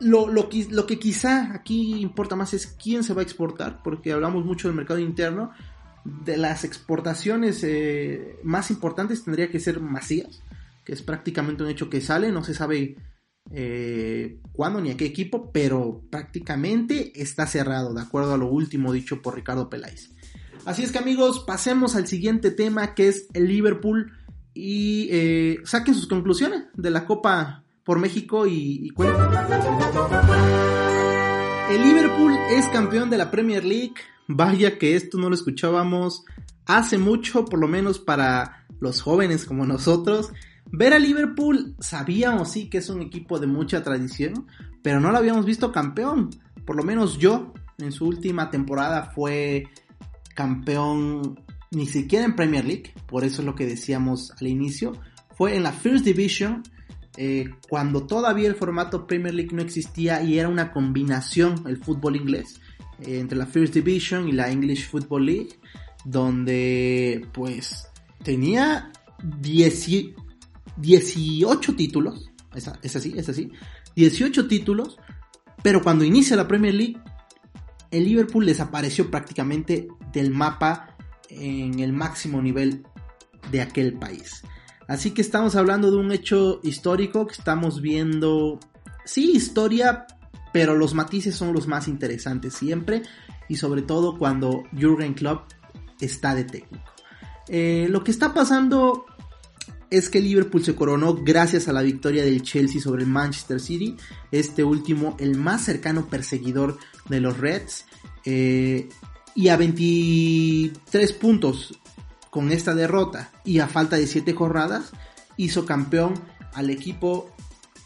lo, 0.00 0.28
lo, 0.28 0.48
que 0.48 0.98
quizá 0.98 1.54
aquí 1.54 2.00
importa 2.00 2.36
más 2.36 2.52
es 2.52 2.66
quién 2.66 3.02
se 3.02 3.14
va 3.14 3.20
a 3.20 3.24
exportar, 3.24 3.82
porque 3.82 4.12
hablamos 4.12 4.44
mucho 4.44 4.68
del 4.68 4.76
mercado 4.76 5.00
interno. 5.00 5.50
De 6.04 6.36
las 6.36 6.64
exportaciones 6.64 7.64
eh, 7.64 8.38
más 8.42 8.70
importantes 8.70 9.24
tendría 9.24 9.50
que 9.50 9.60
ser 9.60 9.80
Macías, 9.80 10.42
que 10.84 10.92
es 10.92 11.00
prácticamente 11.00 11.62
un 11.62 11.70
hecho 11.70 11.88
que 11.88 12.02
sale, 12.02 12.30
no 12.30 12.44
se 12.44 12.52
sabe 12.52 12.96
eh, 13.52 14.38
cuándo 14.52 14.80
ni 14.80 14.90
a 14.90 14.96
qué 14.96 15.04
equipo, 15.04 15.50
pero 15.52 16.02
prácticamente 16.10 17.12
está 17.20 17.46
cerrado, 17.46 17.94
de 17.94 18.02
acuerdo 18.02 18.34
a 18.34 18.38
lo 18.38 18.48
último 18.48 18.92
dicho 18.92 19.22
por 19.22 19.34
Ricardo 19.34 19.68
Peláez. 19.68 20.10
Así 20.64 20.82
es 20.82 20.92
que 20.92 20.98
amigos, 20.98 21.44
pasemos 21.46 21.94
al 21.94 22.06
siguiente 22.06 22.50
tema 22.50 22.94
que 22.94 23.08
es 23.08 23.26
el 23.34 23.48
Liverpool 23.48 24.12
y 24.54 25.08
eh, 25.10 25.58
saquen 25.64 25.94
sus 25.94 26.06
conclusiones 26.06 26.64
de 26.74 26.90
la 26.90 27.06
Copa 27.06 27.64
por 27.84 27.98
México 27.98 28.46
y, 28.46 28.86
y 28.86 28.92
El 31.70 31.82
Liverpool 31.82 32.32
es 32.50 32.66
campeón 32.68 33.10
de 33.10 33.18
la 33.18 33.30
Premier 33.30 33.64
League. 33.64 33.94
Vaya 34.26 34.78
que 34.78 34.96
esto 34.96 35.18
no 35.18 35.28
lo 35.28 35.34
escuchábamos 35.34 36.24
hace 36.64 36.96
mucho, 36.96 37.44
por 37.44 37.58
lo 37.58 37.68
menos 37.68 37.98
para 37.98 38.66
los 38.80 39.02
jóvenes 39.02 39.44
como 39.44 39.66
nosotros. 39.66 40.32
Ver 40.72 40.92
a 40.92 40.98
Liverpool 40.98 41.76
sabíamos 41.78 42.50
sí 42.52 42.68
que 42.68 42.78
es 42.78 42.88
un 42.88 43.02
equipo 43.02 43.38
de 43.38 43.46
mucha 43.46 43.82
tradición, 43.82 44.46
pero 44.82 45.00
no 45.00 45.12
lo 45.12 45.18
habíamos 45.18 45.46
visto 45.46 45.72
campeón. 45.72 46.30
Por 46.64 46.76
lo 46.76 46.82
menos 46.82 47.18
yo 47.18 47.52
en 47.78 47.92
su 47.92 48.06
última 48.06 48.50
temporada 48.50 49.10
fue 49.14 49.68
campeón 50.34 51.38
ni 51.70 51.86
siquiera 51.86 52.24
en 52.24 52.36
Premier 52.36 52.64
League, 52.64 52.92
por 53.06 53.24
eso 53.24 53.42
es 53.42 53.46
lo 53.46 53.54
que 53.54 53.66
decíamos 53.66 54.32
al 54.40 54.46
inicio, 54.46 54.92
fue 55.36 55.56
en 55.56 55.64
la 55.64 55.72
First 55.72 56.04
Division, 56.04 56.62
eh, 57.16 57.50
cuando 57.68 58.06
todavía 58.06 58.48
el 58.48 58.54
formato 58.54 59.06
Premier 59.06 59.34
League 59.34 59.54
no 59.54 59.62
existía 59.62 60.22
y 60.22 60.38
era 60.38 60.48
una 60.48 60.72
combinación 60.72 61.62
el 61.66 61.76
fútbol 61.76 62.16
inglés 62.16 62.60
eh, 63.00 63.18
entre 63.20 63.38
la 63.38 63.46
First 63.46 63.74
Division 63.74 64.28
y 64.28 64.32
la 64.32 64.50
English 64.50 64.88
Football 64.88 65.26
League, 65.26 65.58
donde 66.04 67.26
pues 67.32 67.88
tenía 68.22 68.90
18 70.76 71.76
títulos, 71.76 72.30
es, 72.54 72.68
así, 72.96 73.14
es 73.16 73.28
así, 73.28 73.50
18 73.96 74.48
títulos, 74.48 74.96
pero 75.62 75.82
cuando 75.82 76.04
inicia 76.04 76.36
la 76.36 76.48
Premier 76.48 76.74
League 76.74 77.00
el 77.94 78.04
Liverpool 78.06 78.44
desapareció 78.44 79.08
prácticamente 79.08 79.86
del 80.12 80.30
mapa 80.32 80.96
en 81.28 81.78
el 81.78 81.92
máximo 81.92 82.42
nivel 82.42 82.84
de 83.52 83.60
aquel 83.60 83.94
país. 83.94 84.42
Así 84.88 85.12
que 85.12 85.22
estamos 85.22 85.54
hablando 85.54 85.92
de 85.92 85.98
un 85.98 86.10
hecho 86.10 86.60
histórico 86.64 87.26
que 87.26 87.34
estamos 87.34 87.80
viendo, 87.80 88.58
sí, 89.04 89.32
historia, 89.36 90.06
pero 90.52 90.74
los 90.74 90.92
matices 90.92 91.36
son 91.36 91.52
los 91.52 91.68
más 91.68 91.86
interesantes 91.86 92.54
siempre 92.54 93.02
y 93.48 93.56
sobre 93.56 93.82
todo 93.82 94.18
cuando 94.18 94.64
Jürgen 94.72 95.14
Klopp 95.14 95.52
está 96.00 96.34
de 96.34 96.44
técnico. 96.44 96.84
Eh, 97.46 97.86
lo 97.90 98.02
que 98.02 98.10
está 98.10 98.34
pasando 98.34 99.06
es 99.98 100.10
que 100.10 100.20
Liverpool 100.20 100.64
se 100.64 100.74
coronó 100.74 101.14
gracias 101.14 101.68
a 101.68 101.72
la 101.72 101.82
victoria 101.82 102.24
del 102.24 102.42
Chelsea 102.42 102.80
sobre 102.80 103.04
el 103.04 103.08
Manchester 103.08 103.60
City, 103.60 103.96
este 104.32 104.64
último 104.64 105.16
el 105.20 105.36
más 105.38 105.62
cercano 105.62 106.08
perseguidor 106.08 106.78
de 107.08 107.20
los 107.20 107.38
Reds, 107.38 107.86
eh, 108.24 108.88
y 109.36 109.48
a 109.48 109.56
23 109.56 111.12
puntos 111.12 111.78
con 112.30 112.50
esta 112.50 112.74
derrota 112.74 113.30
y 113.44 113.60
a 113.60 113.68
falta 113.68 113.94
de 113.94 114.08
7 114.08 114.32
jornadas, 114.32 114.90
hizo 115.36 115.64
campeón 115.64 116.14
al 116.54 116.70
equipo 116.70 117.30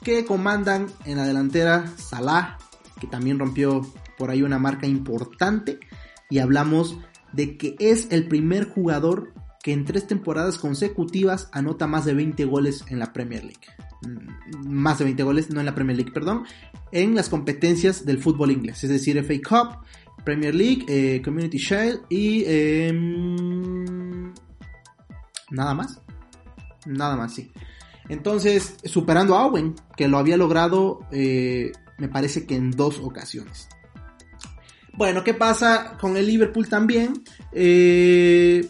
que 0.03 0.25
comandan 0.25 0.87
en 1.05 1.19
la 1.19 1.27
delantera 1.27 1.93
Salah, 1.99 2.57
que 2.99 3.07
también 3.07 3.39
rompió 3.39 3.87
por 4.17 4.31
ahí 4.31 4.43
una 4.43 4.59
marca 4.59 4.87
importante, 4.87 5.79
y 6.31 6.39
hablamos 6.39 6.97
de 7.35 7.59
que 7.59 7.77
es 7.79 8.09
el 8.11 8.29
primer 8.29 8.67
jugador 8.67 9.35
en 9.73 9.85
tres 9.85 10.07
temporadas 10.07 10.59
consecutivas 10.59 11.49
anota 11.53 11.87
más 11.87 12.05
de 12.05 12.15
20 12.15 12.45
goles 12.45 12.85
en 12.89 12.99
la 12.99 13.13
Premier 13.13 13.45
League. 13.45 13.67
Mm, 14.03 14.69
más 14.69 14.99
de 14.99 15.05
20 15.05 15.23
goles, 15.23 15.51
no 15.51 15.61
en 15.61 15.67
la 15.67 15.75
Premier 15.75 15.97
League, 15.97 16.13
perdón, 16.13 16.45
en 16.93 17.15
las 17.15 17.29
competencias 17.29 18.05
del 18.05 18.19
fútbol 18.19 18.51
inglés, 18.51 18.85
es 18.85 18.91
decir, 18.91 19.19
FA 19.19 19.35
Cup, 19.49 19.79
Premier 20.25 20.55
League, 20.55 20.85
eh, 20.89 21.23
Community 21.23 21.59
Shield 21.59 22.01
y... 22.09 22.45
Em, 22.47 24.33
nada 25.51 25.75
más. 25.75 26.01
Nada 26.87 27.17
más, 27.17 27.35
sí. 27.35 27.51
Entonces, 28.09 28.77
superando 28.85 29.37
a 29.37 29.47
Owen, 29.47 29.75
que 29.97 30.09
lo 30.09 30.19
había 30.19 30.37
logrado, 30.37 31.01
eh, 31.13 31.73
me 31.99 32.09
parece 32.09 32.47
que 32.47 32.57
en 32.57 32.71
dos 32.71 32.99
ocasiones. 33.01 33.69
Bueno, 34.95 35.23
¿qué 35.23 35.33
pasa 35.35 35.97
con 36.01 36.17
el 36.17 36.27
Liverpool 36.27 36.69
también? 36.69 37.23
Eh, 37.53 38.69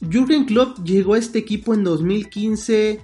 Jürgen 0.00 0.44
Klopp 0.44 0.78
llegó 0.84 1.14
a 1.14 1.18
este 1.18 1.38
equipo 1.38 1.74
en 1.74 1.84
2015 1.84 3.00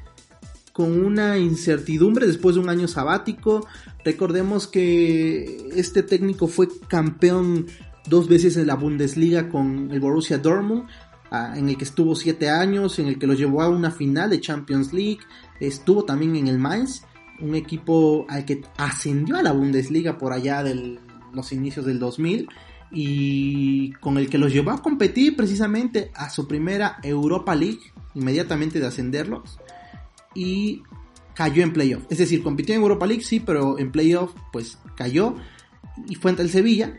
con 0.72 1.04
una 1.04 1.38
incertidumbre 1.38 2.26
después 2.26 2.54
de 2.54 2.60
un 2.60 2.68
año 2.68 2.88
sabático. 2.88 3.66
Recordemos 4.04 4.66
que 4.66 5.68
este 5.74 6.02
técnico 6.02 6.46
fue 6.46 6.68
campeón 6.88 7.66
dos 8.06 8.28
veces 8.28 8.56
en 8.56 8.66
la 8.66 8.76
Bundesliga 8.76 9.48
con 9.48 9.90
el 9.90 10.00
Borussia 10.00 10.38
Dortmund, 10.38 10.84
ah, 11.30 11.54
en 11.56 11.68
el 11.68 11.76
que 11.76 11.84
estuvo 11.84 12.14
siete 12.14 12.48
años, 12.48 12.98
en 12.98 13.08
el 13.08 13.18
que 13.18 13.26
lo 13.26 13.34
llevó 13.34 13.62
a 13.62 13.68
una 13.68 13.90
final 13.90 14.30
de 14.30 14.40
Champions 14.40 14.92
League. 14.92 15.20
Estuvo 15.60 16.04
también 16.04 16.36
en 16.36 16.48
el 16.48 16.58
Mainz, 16.58 17.02
un 17.40 17.54
equipo 17.54 18.26
al 18.28 18.44
que 18.44 18.62
ascendió 18.76 19.36
a 19.36 19.42
la 19.42 19.52
Bundesliga 19.52 20.18
por 20.18 20.32
allá 20.32 20.62
de 20.62 20.98
los 21.32 21.52
inicios 21.52 21.86
del 21.86 21.98
2000 21.98 22.48
y 22.92 23.92
con 23.92 24.18
el 24.18 24.28
que 24.28 24.38
los 24.38 24.52
llevó 24.52 24.72
a 24.72 24.82
competir 24.82 25.36
precisamente 25.36 26.10
a 26.14 26.30
su 26.30 26.48
primera 26.48 26.98
Europa 27.02 27.54
League, 27.54 27.80
inmediatamente 28.14 28.80
de 28.80 28.86
ascenderlos, 28.86 29.58
y 30.34 30.82
cayó 31.34 31.62
en 31.62 31.72
playoff. 31.72 32.04
Es 32.10 32.18
decir, 32.18 32.42
compitió 32.42 32.74
en 32.74 32.82
Europa 32.82 33.06
League, 33.06 33.22
sí, 33.22 33.40
pero 33.40 33.78
en 33.78 33.92
playoff 33.92 34.32
pues 34.52 34.78
cayó 34.96 35.36
y 36.08 36.14
fue 36.16 36.30
ante 36.30 36.42
el 36.42 36.50
Sevilla, 36.50 36.98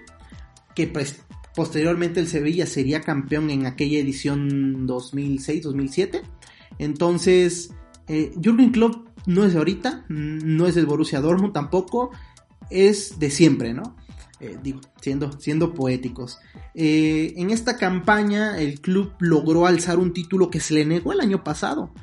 que 0.75 0.87
pues, 0.87 1.23
posteriormente 1.55 2.19
el 2.19 2.27
Sevilla 2.27 2.65
sería 2.65 3.01
campeón 3.01 3.49
en 3.49 3.65
aquella 3.65 3.99
edición 3.99 4.87
2006-2007. 4.87 6.21
Entonces, 6.79 7.73
eh, 8.07 8.31
Jürgen 8.41 8.71
Klopp 8.71 9.07
no 9.25 9.43
es 9.45 9.53
de 9.53 9.59
ahorita, 9.59 10.05
no 10.09 10.67
es 10.67 10.75
del 10.75 10.85
Borussia 10.85 11.21
Dortmund 11.21 11.53
tampoco, 11.53 12.11
es 12.69 13.19
de 13.19 13.29
siempre, 13.29 13.73
¿no? 13.73 13.95
Eh, 14.41 14.57
digo, 14.61 14.81
siendo, 14.99 15.39
siendo 15.39 15.75
poéticos. 15.75 16.39
Eh, 16.73 17.35
en 17.37 17.51
esta 17.51 17.77
campaña 17.77 18.59
el 18.59 18.81
club 18.81 19.13
logró 19.19 19.67
alzar 19.67 19.99
un 19.99 20.13
título 20.13 20.49
que 20.49 20.59
se 20.59 20.73
le 20.73 20.83
negó 20.83 21.13
el 21.13 21.19
año 21.19 21.43
pasado, 21.43 21.93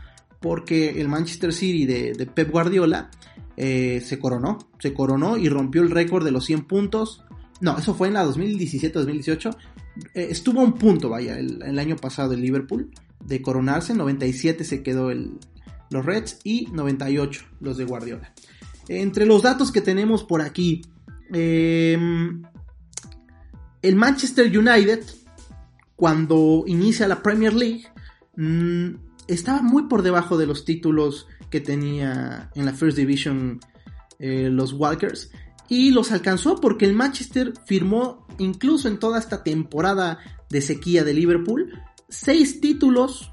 porque 0.41 1.01
el 1.01 1.09
Manchester 1.09 1.53
City 1.53 1.85
de, 1.85 2.27
Pep 2.27 2.53
Guardiola 2.53 3.11
eh, 3.57 4.01
se 4.07 4.21
coronó, 4.21 4.59
se 4.79 4.95
coronó 4.95 5.37
y 5.37 5.49
rompió 5.49 5.83
el 5.83 5.91
récord 5.91 6.25
de 6.25 6.31
los 6.31 6.45
100 6.45 6.67
puntos. 6.67 7.25
No, 7.61 7.77
eso 7.77 7.93
fue 7.95 8.07
en 8.07 8.15
la 8.15 8.25
2017-2018. 8.25 9.57
estuvo 10.15 10.61
a 10.61 10.65
un 10.65 10.75
punto, 10.75 11.09
vaya, 11.09 11.41
el, 11.41 11.77
año 11.77 11.97
pasado 11.97 12.35
el 12.35 12.41
Liverpool 12.41 12.93
de 13.25 13.43
coronarse, 13.43 13.95
97 13.95 14.63
se 14.63 14.85
quedó 14.85 15.11
el, 15.11 15.41
los 15.91 16.07
Reds 16.07 16.39
y 16.45 16.69
98 16.71 17.47
los 17.59 17.77
de 17.79 17.85
Guardiola. 17.85 18.33
Entre 18.87 19.27
los 19.27 19.43
datos 19.43 19.73
que 19.73 19.81
tenemos 19.81 20.23
por 20.23 20.41
aquí, 20.41 20.83
Em, 21.33 22.43
el 23.83 23.97
Manchester 23.97 24.47
United, 24.47 25.05
cuando 25.97 26.65
inicia 26.67 27.09
la 27.09 27.23
Premier 27.23 27.55
League, 27.55 27.85
mm, 28.37 28.95
estaba 29.27 29.63
muy 29.63 29.85
por 29.85 30.03
debajo 30.03 30.39
de 30.39 30.47
los 30.47 30.65
títulos 30.65 31.27
que 31.51 31.61
tenía 31.61 32.51
en 32.55 32.67
la 32.67 32.73
First 32.73 32.97
Division 32.97 33.61
eh, 34.19 34.49
los 34.51 34.73
Walkers. 34.73 35.31
y 35.71 35.91
los 35.91 36.13
alcanzó 36.13 36.63
porque 36.63 36.87
el 36.87 36.95
Manchester 36.95 37.53
firmó 37.67 38.27
incluso 38.39 38.89
en 38.89 38.99
toda 38.99 39.19
esta 39.19 39.45
temporada 39.45 40.19
de 40.49 40.63
sequía 40.63 41.05
de 41.05 41.13
Liverpool 41.13 41.71
seis 42.09 42.61
títulos, 42.61 43.31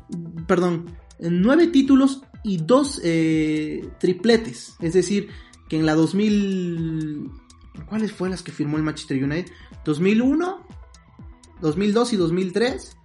perdón, 0.47 0.95
nueve 1.19 1.67
títulos 1.67 2.21
y 2.43 2.57
dos 2.57 3.01
eh, 3.03 3.87
tripletes. 3.99 4.75
Es 4.81 4.93
decir, 4.93 5.29
que 5.69 5.77
en 5.77 5.85
la 5.85 5.95
2000... 5.95 7.31
¿Cuáles 7.83 8.11
fueron 8.11 8.31
las 8.31 8.43
que 8.43 8.51
firmó 8.51 8.77
el 8.77 8.83
Manchester 8.83 9.23
United? 9.23 9.51
2001, 9.83 10.67
2002 11.61 12.13
y 12.13 12.15
2003. 12.17 12.97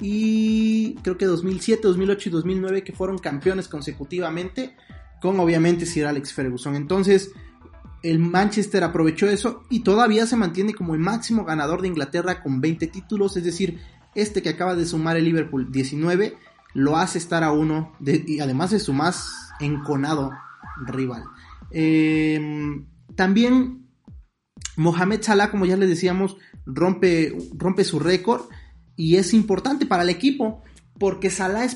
Y 0.00 0.94
creo 1.02 1.18
que 1.18 1.26
2007, 1.26 1.82
2008 1.82 2.28
y 2.28 2.32
2009 2.32 2.84
que 2.84 2.92
fueron 2.92 3.18
campeones 3.18 3.68
consecutivamente 3.68 4.76
con 5.20 5.38
obviamente 5.40 5.86
Sir 5.86 6.06
Alex 6.06 6.32
Ferguson. 6.32 6.76
Entonces, 6.76 7.32
el 8.02 8.18
Manchester 8.18 8.84
aprovechó 8.84 9.26
eso 9.28 9.64
y 9.70 9.80
todavía 9.80 10.26
se 10.26 10.36
mantiene 10.36 10.74
como 10.74 10.94
el 10.94 11.00
máximo 11.00 11.44
ganador 11.44 11.82
de 11.82 11.88
Inglaterra 11.88 12.42
con 12.42 12.60
20 12.60 12.86
títulos, 12.86 13.36
es 13.36 13.44
decir, 13.44 13.80
este 14.14 14.42
que 14.42 14.50
acaba 14.50 14.76
de 14.76 14.86
sumar 14.86 15.16
el 15.16 15.24
Liverpool 15.24 15.70
19 15.70 16.36
lo 16.74 16.96
hace 16.96 17.18
estar 17.18 17.42
a 17.42 17.52
uno 17.52 17.92
y 18.00 18.40
además 18.40 18.70
de 18.70 18.78
su 18.78 18.92
más 18.92 19.50
enconado 19.58 20.30
rival. 20.86 21.24
Em, 21.70 22.86
también 23.14 23.87
Mohamed 24.76 25.22
Salah, 25.22 25.50
como 25.50 25.66
ya 25.66 25.76
les 25.76 25.88
decíamos, 25.88 26.36
rompe, 26.66 27.36
rompe 27.56 27.84
su 27.84 27.98
récord 27.98 28.42
y 28.96 29.16
es 29.16 29.34
importante 29.34 29.86
para 29.86 30.02
el 30.02 30.08
equipo 30.08 30.62
porque 30.98 31.30
Salah 31.30 31.66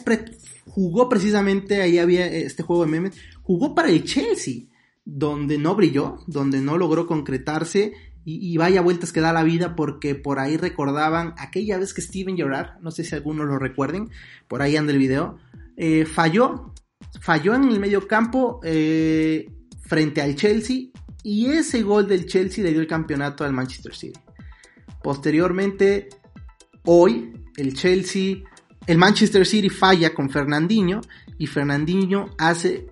jugó 0.67 1.09
precisamente, 1.09 1.83
ahí 1.83 1.99
había 1.99 2.27
este 2.27 2.63
juego 2.63 2.85
de 2.85 2.91
memes, 2.91 3.17
jugó 3.43 3.75
para 3.75 3.89
el 3.89 4.05
Chelsea, 4.05 4.65
donde 5.05 5.59
no 5.59 5.75
brilló, 5.75 6.19
donde 6.27 6.61
no 6.61 6.79
logró 6.79 7.07
concretarse 7.07 7.93
y, 8.25 8.57
vaya 8.57 8.83
vueltas 8.83 9.13
que 9.13 9.21
da 9.21 9.33
la 9.33 9.43
vida 9.43 9.75
porque 9.75 10.15
por 10.15 10.39
ahí 10.39 10.57
recordaban 10.57 11.35
aquella 11.39 11.77
vez 11.77 11.93
que 11.93 12.03
Steven 12.03 12.37
Gerrard, 12.37 12.81
no 12.81 12.93
sé 12.93 13.03
si 13.03 13.17
algunos 13.17 13.49
lo 13.49 13.59
recuerden, 13.59 14.11
por 14.47 14.63
ahí 14.63 14.77
anda 14.77 14.93
el 14.93 14.99
video, 14.99 15.39
eh, 15.77 16.05
falló, 16.05 16.73
falló 17.21 17.55
en 17.55 17.65
el 17.65 17.81
medio 17.81 18.07
campo 18.07 18.61
eh, 18.63 19.51
frente 19.81 20.23
al 20.23 20.37
Chelsea 20.37 20.92
y 21.23 21.47
ese 21.47 21.83
gol 21.83 22.09
del 22.09 22.27
Chelsea 22.27 22.65
le 22.65 22.73
dio 22.73 22.81
el 22.81 22.87
campeonato 22.87 23.45
al 23.45 23.53
Manchester 23.53 23.95
City. 23.95 24.19
Posteriormente, 25.03 26.09
hoy, 26.85 27.33
el 27.57 27.75
Chelsea, 27.75 28.37
el 28.87 28.99
Manchester 28.99 29.47
City 29.47 29.69
falla 29.69 30.15
con 30.15 30.31
Fernandinho 30.31 31.01
y 31.39 31.47
Fernandinho 31.47 32.31
hace 32.39 32.87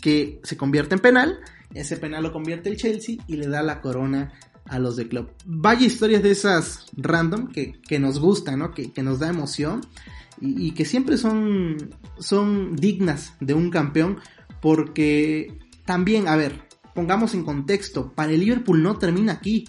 que 0.00 0.40
se 0.42 0.56
convierte 0.56 0.94
en 0.94 1.00
penal. 1.00 1.38
Ese 1.74 1.96
penal 1.96 2.22
lo 2.22 2.32
convierte 2.32 2.68
el 2.68 2.76
Chelsea 2.76 3.16
y 3.26 3.36
le 3.36 3.48
da 3.48 3.62
la 3.62 3.80
corona 3.80 4.32
a 4.66 4.78
los 4.78 4.96
de 4.96 5.08
club. 5.08 5.30
Vaya 5.44 5.86
historias 5.86 6.22
de 6.22 6.30
esas 6.30 6.86
random 6.96 7.48
que, 7.48 7.98
nos 7.98 8.18
gustan, 8.18 8.58
¿no? 8.58 8.72
Que, 8.72 8.90
nos 9.02 9.18
da 9.18 9.28
emoción 9.28 9.80
y, 10.40 10.72
que 10.72 10.84
siempre 10.84 11.16
son, 11.16 11.94
son 12.18 12.76
dignas 12.76 13.34
de 13.40 13.54
un 13.54 13.70
campeón 13.70 14.18
porque 14.60 15.58
también, 15.84 16.28
a 16.28 16.36
ver, 16.36 16.71
pongamos 16.94 17.34
en 17.34 17.44
contexto, 17.44 18.12
para 18.12 18.32
el 18.32 18.40
Liverpool 18.40 18.82
no 18.82 18.98
termina 18.98 19.32
aquí. 19.32 19.64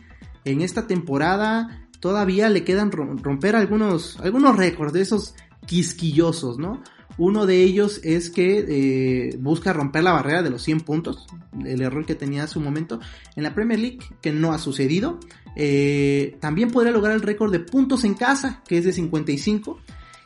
En 0.45 0.61
esta 0.61 0.87
temporada 0.87 1.87
todavía 1.99 2.49
le 2.49 2.63
quedan 2.63 2.91
romper 2.91 3.55
algunos, 3.55 4.19
algunos 4.19 4.55
récords 4.57 4.93
de 4.93 5.01
esos 5.01 5.35
quisquillosos, 5.65 6.57
¿no? 6.57 6.81
Uno 7.17 7.45
de 7.45 7.61
ellos 7.61 8.01
es 8.03 8.29
que 8.29 8.65
eh, 8.67 9.37
busca 9.39 9.71
romper 9.71 10.03
la 10.03 10.13
barrera 10.13 10.41
de 10.41 10.49
los 10.49 10.63
100 10.63 10.81
puntos, 10.81 11.27
el 11.63 11.81
error 11.81 12.05
que 12.05 12.15
tenía 12.15 12.43
hace 12.43 12.57
un 12.57 12.65
momento 12.65 12.99
en 13.35 13.43
la 13.43 13.53
Premier 13.53 13.79
League, 13.79 13.99
que 14.21 14.31
no 14.31 14.51
ha 14.51 14.57
sucedido. 14.57 15.19
Eh, 15.55 16.37
también 16.41 16.71
podría 16.71 16.91
lograr 16.91 17.13
el 17.13 17.21
récord 17.21 17.51
de 17.51 17.59
puntos 17.59 18.03
en 18.03 18.15
casa, 18.15 18.63
que 18.67 18.79
es 18.79 18.85
de 18.85 18.93
55, 18.93 19.79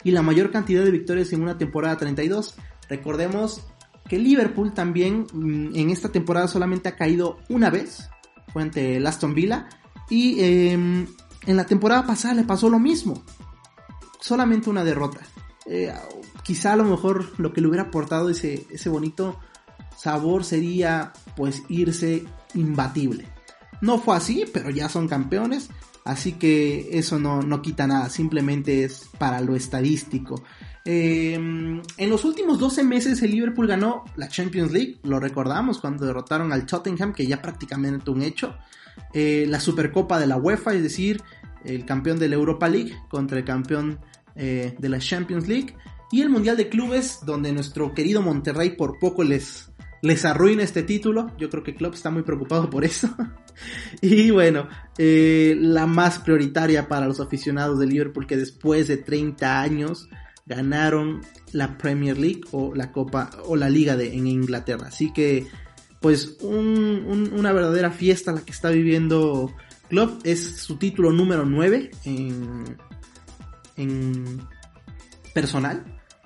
y 0.06 0.12
la 0.12 0.22
mayor 0.22 0.50
cantidad 0.50 0.84
de 0.86 0.92
victorias 0.92 1.34
en 1.34 1.42
una 1.42 1.58
temporada 1.58 1.98
32. 1.98 2.56
Recordemos 2.90 3.68
que 4.08 4.20
Liverpool 4.20 4.74
también 4.74 5.28
mm, 5.32 5.76
en 5.76 5.90
esta 5.90 6.10
temporada 6.10 6.48
solamente 6.48 6.90
ha 6.90 6.96
caído 6.96 7.40
una 7.50 7.70
vez, 7.70 8.10
fue 8.52 8.62
ante 8.62 8.98
el 8.98 9.08
Aston 9.08 9.34
Villa, 9.34 9.68
y 10.10 10.42
em, 10.42 11.08
en 11.46 11.58
la 11.58 11.66
temporada 11.66 12.06
pasada 12.06 12.34
le 12.34 12.44
pasó 12.44 12.70
lo 12.70 12.80
mismo, 12.80 13.24
solamente 14.20 14.70
una 14.70 14.84
derrota. 14.84 15.22
Eh, 15.66 15.94
quizá 16.44 16.74
a 16.74 16.78
lo 16.78 16.86
mejor 16.86 17.34
lo 17.40 17.52
que 17.52 17.62
le 17.62 17.68
hubiera 17.68 17.84
aportado 17.84 18.30
ese, 18.30 18.66
ese 18.70 18.90
bonito 18.90 19.38
sabor 19.98 20.46
sería 20.46 21.12
pues 21.36 21.64
irse 21.68 22.26
imbatible. 22.54 23.28
No 23.82 24.00
fue 24.00 24.16
así, 24.16 24.46
pero 24.52 24.70
ya 24.70 24.90
son 24.90 25.08
campeones, 25.08 25.70
así 26.06 26.34
que 26.34 26.98
eso 26.98 27.20
no, 27.20 27.42
no 27.42 27.62
quita 27.62 27.86
nada, 27.86 28.10
simplemente 28.10 28.84
es 28.84 29.10
para 29.18 29.42
lo 29.42 29.56
estadístico. 29.56 30.42
Em, 30.90 31.82
en 31.98 32.10
los 32.10 32.24
últimos 32.24 32.60
12 32.60 32.82
meses 32.82 33.22
el 33.22 33.32
Liverpool 33.32 33.68
ganó 33.68 34.06
la 34.16 34.30
Champions 34.30 34.72
League, 34.72 35.00
lo 35.04 35.20
recordamos 35.20 35.80
cuando 35.80 36.06
derrotaron 36.06 36.54
al 36.54 36.66
Tottenham, 36.66 37.12
que 37.12 37.28
ya 37.28 37.42
prácticamente 37.42 38.10
un 38.10 38.22
hecho. 38.22 38.56
Eh, 39.14 39.46
la 39.50 39.60
Supercopa 39.60 40.18
de 40.18 40.28
la 40.28 40.38
UEFA, 40.38 40.76
es 40.76 40.84
decir, 40.84 41.22
el 41.66 41.84
campeón 41.84 42.20
de 42.20 42.30
la 42.30 42.36
Europa 42.36 42.70
League 42.70 42.96
contra 43.10 43.38
el 43.38 43.44
campeón 43.44 44.00
eh, 44.38 44.76
de 44.80 44.88
la 44.88 45.00
Champions 45.00 45.50
League 45.50 45.76
y 46.10 46.22
el 46.22 46.30
Mundial 46.30 46.56
de 46.56 46.70
Clubes, 46.70 47.20
donde 47.26 47.52
nuestro 47.52 47.94
querido 47.94 48.22
Monterrey 48.22 48.78
por 48.78 48.98
poco 48.98 49.26
les, 49.26 49.70
les 50.02 50.24
arruina 50.24 50.64
este 50.64 50.84
título. 50.84 51.36
Yo 51.38 51.50
creo 51.50 51.64
que 51.64 51.76
Klopp 51.76 51.96
está 51.96 52.12
muy 52.12 52.24
preocupado 52.24 52.70
por 52.70 52.86
eso. 52.86 53.10
y 54.02 54.32
bueno, 54.32 54.70
eh, 54.98 55.54
la 55.60 55.86
más 55.86 56.20
prioritaria 56.20 56.88
para 56.88 57.08
los 57.08 57.20
aficionados 57.20 57.78
de 57.78 57.88
Liverpool, 57.88 58.26
que 58.26 58.38
después 58.38 58.88
de 58.88 58.96
30 58.96 59.60
años 59.60 60.08
ganaron 60.48 61.22
la 61.52 61.78
Premier 61.78 62.18
League 62.18 62.42
o 62.52 62.74
la 62.74 62.92
Copa 62.92 63.30
o 63.46 63.56
la 63.56 63.70
Liga 63.70 63.96
de, 63.96 64.16
en 64.16 64.28
Inglaterra. 64.28 64.88
Así 64.88 65.14
que, 65.14 65.48
pues, 66.02 66.38
una 66.42 67.52
verdadera 67.52 67.92
fiesta 67.92 68.32
la 68.32 68.42
que 68.42 68.52
está 68.52 68.70
viviendo 68.70 69.54
Klopp. 69.90 70.26
Es 70.26 70.58
su 70.58 70.78
título 70.78 71.12
número 71.12 71.46
9 71.46 71.92
en 72.06 72.78
en 73.78 74.42
personal. 75.34 75.84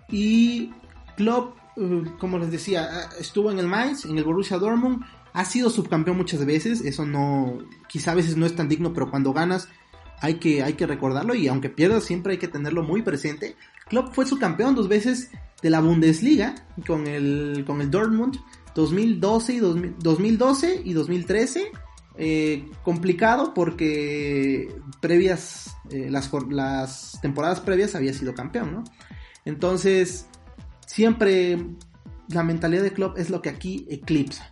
Y 0.10 0.72
Klopp, 1.16 1.58
eh, 1.78 2.04
como 2.18 2.40
les 2.40 2.52
decía, 2.52 2.90
ah, 2.92 3.10
estuvo 3.20 3.52
en 3.52 3.60
el 3.60 3.68
Mainz, 3.68 4.06
en 4.06 4.18
el 4.18 4.24
Borussia 4.24 4.58
Dortmund, 4.58 5.04
ha 5.34 5.46
sido 5.46 5.70
subcampeón 5.70 6.18
muchas 6.18 6.46
veces, 6.46 6.82
eso 6.82 7.06
no, 7.06 7.60
quizá 7.88 8.12
a 8.12 8.16
veces 8.16 8.36
no 8.36 8.46
es 8.46 8.56
tan 8.56 8.68
digno, 8.68 8.94
pero 8.94 9.10
cuando 9.10 9.32
ganas 9.32 9.70
hay 10.20 10.36
que, 10.36 10.62
hay 10.62 10.74
que 10.74 10.86
recordarlo 10.86 11.36
y 11.36 11.48
aunque 11.48 11.70
pierdas 11.70 12.04
siempre 12.04 12.34
hay 12.34 12.40
que 12.40 12.48
tenerlo 12.48 12.84
muy 12.84 13.02
presente. 13.02 13.56
Klopp 13.92 14.14
fue 14.14 14.26
subcampeón 14.26 14.74
dos 14.74 14.88
veces 14.88 15.32
de 15.62 15.70
la 15.70 15.82
Bundesliga 15.82 16.56
con 16.88 17.08
el, 17.08 17.66
con 17.68 17.82
el 17.82 17.92
Dortmund 17.92 18.38
2012 18.74 19.54
y 19.54 19.60
2012 19.60 20.82
y 20.86 20.94
2013 20.94 21.72
eh, 22.18 22.70
complicado 22.84 23.54
porque 23.54 24.74
previas, 25.02 25.76
eh, 25.90 26.10
las, 26.10 26.32
las, 26.50 27.20
temporadas 27.22 27.60
previas 27.60 27.94
había 27.94 28.14
sido 28.14 28.34
campeón, 28.34 28.72
¿no? 28.72 28.84
Entonces, 29.44 30.26
siempre 30.88 31.58
la 32.30 32.44
mentalidad 32.44 32.84
de 32.84 32.94
club 32.94 33.16
es 33.18 33.30
lo 33.30 33.42
que 33.42 33.50
aquí 33.50 33.86
eclipsa. 33.90 34.50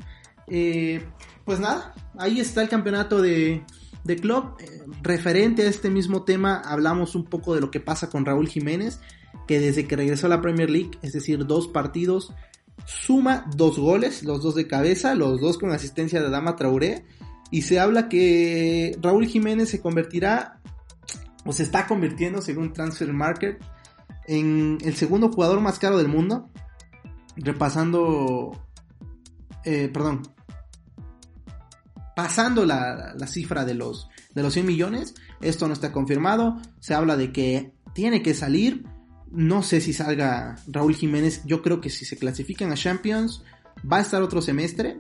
Eh, 0.48 1.02
pues 1.46 1.62
nada, 1.62 1.96
ahí 2.18 2.42
está 2.42 2.62
el 2.62 2.68
campeonato 2.68 3.22
de, 3.22 3.64
de 4.04 4.16
club. 4.18 4.58
referente 5.02 5.62
a 5.62 5.70
este 5.70 5.90
mismo 5.90 6.24
tema, 6.24 6.62
hablamos 6.66 7.16
un 7.16 7.24
poco 7.24 7.56
de 7.56 7.62
lo 7.62 7.72
que 7.72 7.80
pasa 7.80 8.10
con 8.10 8.26
Raúl 8.26 8.50
Jiménez, 8.50 9.00
que 9.48 9.60
desde 9.60 9.88
que 9.88 9.96
regresó 9.96 10.28
a 10.28 10.30
la 10.30 10.42
Premier 10.42 10.70
League, 10.70 10.92
es 11.02 11.14
decir, 11.14 11.46
dos 11.46 11.68
partidos, 11.68 12.34
suma 12.86 13.46
dos 13.56 13.78
goles, 13.78 14.24
los 14.24 14.42
dos 14.42 14.56
de 14.56 14.68
cabeza, 14.68 15.16
los 15.16 15.40
dos 15.42 15.58
con 15.58 15.72
asistencia 15.72 16.22
de 16.22 16.30
Dama 16.30 16.56
Traoré 16.56 17.06
y 17.52 17.64
se 17.64 17.80
habla 17.80 18.10
que 18.10 18.98
Raúl 19.02 19.26
Jiménez 19.26 19.70
se 19.70 19.82
convertirá 19.82 20.60
o 21.46 21.54
se 21.54 21.64
está 21.64 21.88
convirtiendo 21.88 22.42
según 22.42 22.74
Transfer 22.74 23.12
Market 23.12 23.60
en 24.28 24.78
el 24.82 24.96
segundo 24.96 25.32
jugador 25.32 25.60
más 25.60 25.80
caro 25.80 25.98
del 25.98 26.08
mundo, 26.08 26.50
repasando, 27.36 28.52
eh, 29.66 29.90
perdón, 29.92 30.22
pasando 32.16 32.66
la, 32.66 33.16
cifra 33.26 33.66
de 33.66 33.74
los, 33.74 34.10
de 34.36 34.44
los 34.44 34.54
100 34.54 34.66
millones. 34.68 35.16
Esto 35.42 35.68
no 35.68 35.74
está 35.74 35.92
confirmado. 35.92 36.62
Se 36.80 36.94
habla 36.94 37.18
de 37.18 37.32
que 37.32 37.74
tiene 37.94 38.22
que 38.22 38.36
salir. 38.36 38.86
No 39.32 39.64
sé 39.64 39.82
si 39.82 39.94
salga 39.94 40.56
Raúl 40.68 40.96
Jiménez. 40.96 41.44
Yo 41.46 41.62
creo 41.62 41.82
que 41.82 41.90
si 41.90 42.06
se 42.06 42.18
clasifican 42.18 42.72
a 42.72 42.76
Champions 42.76 43.44
va 43.92 43.98
a 43.98 44.02
estar 44.02 44.22
otro 44.22 44.42
semestre. 44.42 44.98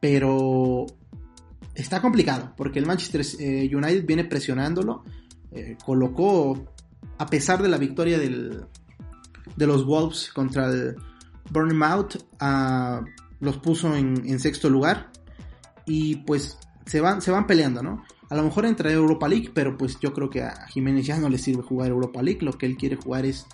Pero 0.00 0.86
está 1.74 2.00
complicado 2.00 2.54
porque 2.56 2.78
el 2.78 2.86
Manchester 2.86 3.22
eh, 3.38 3.70
United 3.74 4.06
viene 4.06 4.24
presionándolo. 4.24 5.04
Eh, 5.52 5.76
colocó, 5.84 6.72
a 7.18 7.26
pesar 7.26 7.62
de 7.62 7.68
la 7.68 7.76
victoria 7.76 8.18
del, 8.18 8.64
de 9.56 9.66
los 9.66 9.84
Wolves 9.84 10.30
contra 10.32 10.66
el 10.70 10.96
Bournemouth, 11.50 12.16
los 13.40 13.56
puso 13.58 13.94
en, 13.94 14.40
sexto 14.40 14.68
lugar. 14.68 15.10
Y 15.86 16.16
pues 16.16 16.58
se 16.86 17.00
van, 17.00 17.20
se 17.20 17.30
van 17.30 17.46
peleando, 17.46 17.82
¿no? 17.82 18.04
A 18.28 18.36
lo 18.36 18.44
mejor 18.44 18.64
entra 18.64 18.92
Europa 18.92 19.26
League, 19.28 19.50
pero 19.52 19.76
pues 19.76 19.98
yo 19.98 20.12
creo 20.12 20.30
que 20.30 20.42
a 20.42 20.66
Jiménez 20.68 21.04
ya 21.04 21.18
no 21.18 21.28
le 21.28 21.36
sirve 21.36 21.62
jugar 21.62 21.90
Europa 21.90 22.22
League, 22.22 22.40
lo 22.42 22.52
que 22.52 22.66
él 22.66 22.76
quiere 22.76 22.94
jugar 22.94 23.26
es, 23.26 23.46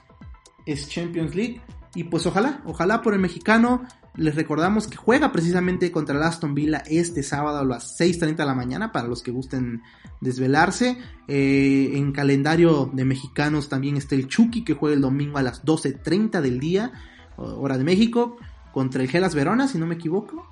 es 0.67 0.89
Champions 0.89 1.35
League. 1.35 1.61
Y 1.95 2.05
pues 2.05 2.27
ojalá, 2.27 2.61
ojalá 2.67 3.01
por 3.01 3.15
el 3.15 3.21
mexicano. 3.21 3.85
Les 4.17 4.35
recordamos 4.35 4.87
que 4.87 4.97
juega 4.97 5.31
precisamente 5.31 5.93
contra 5.93 6.17
el 6.17 6.23
Aston 6.23 6.55
Villa 6.55 6.83
este 6.87 7.23
sábado 7.23 7.59
a 7.59 7.65
las 7.65 7.99
6.30 8.01 8.37
de 8.37 8.47
la 8.47 8.55
mañana 8.55 8.91
para 8.91 9.09
los 9.09 9.23
que 9.23 9.31
gusten 9.31 9.83
desvelarse. 10.21 10.99
Eh, 11.29 11.93
en 11.95 12.13
calendario 12.13 12.91
de 12.93 13.05
mexicanos 13.05 13.69
también 13.69 13.97
está 13.97 14.15
el 14.15 14.27
Chucky 14.27 14.65
que 14.65 14.75
juega 14.75 14.97
el 14.97 15.03
domingo 15.03 15.39
a 15.39 15.43
las 15.43 15.65
12.30 15.65 16.41
del 16.41 16.61
día, 16.61 16.93
hora 17.37 17.77
de 17.77 17.85
México, 17.85 18.39
contra 18.73 19.03
el 19.03 19.11
Gelas 19.11 19.35
Verona, 19.35 19.69
si 19.69 19.79
no 19.79 19.87
me 19.87 19.97
equivoco. 19.97 20.47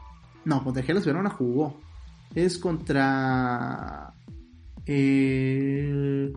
No, 0.45 0.63
contra 0.63 0.83
el 0.83 0.87
Gelas 0.87 1.07
Verona 1.07 1.31
jugó. 1.31 1.81
Es 2.35 2.59
contra... 2.59 4.13
Eh, 4.87 6.33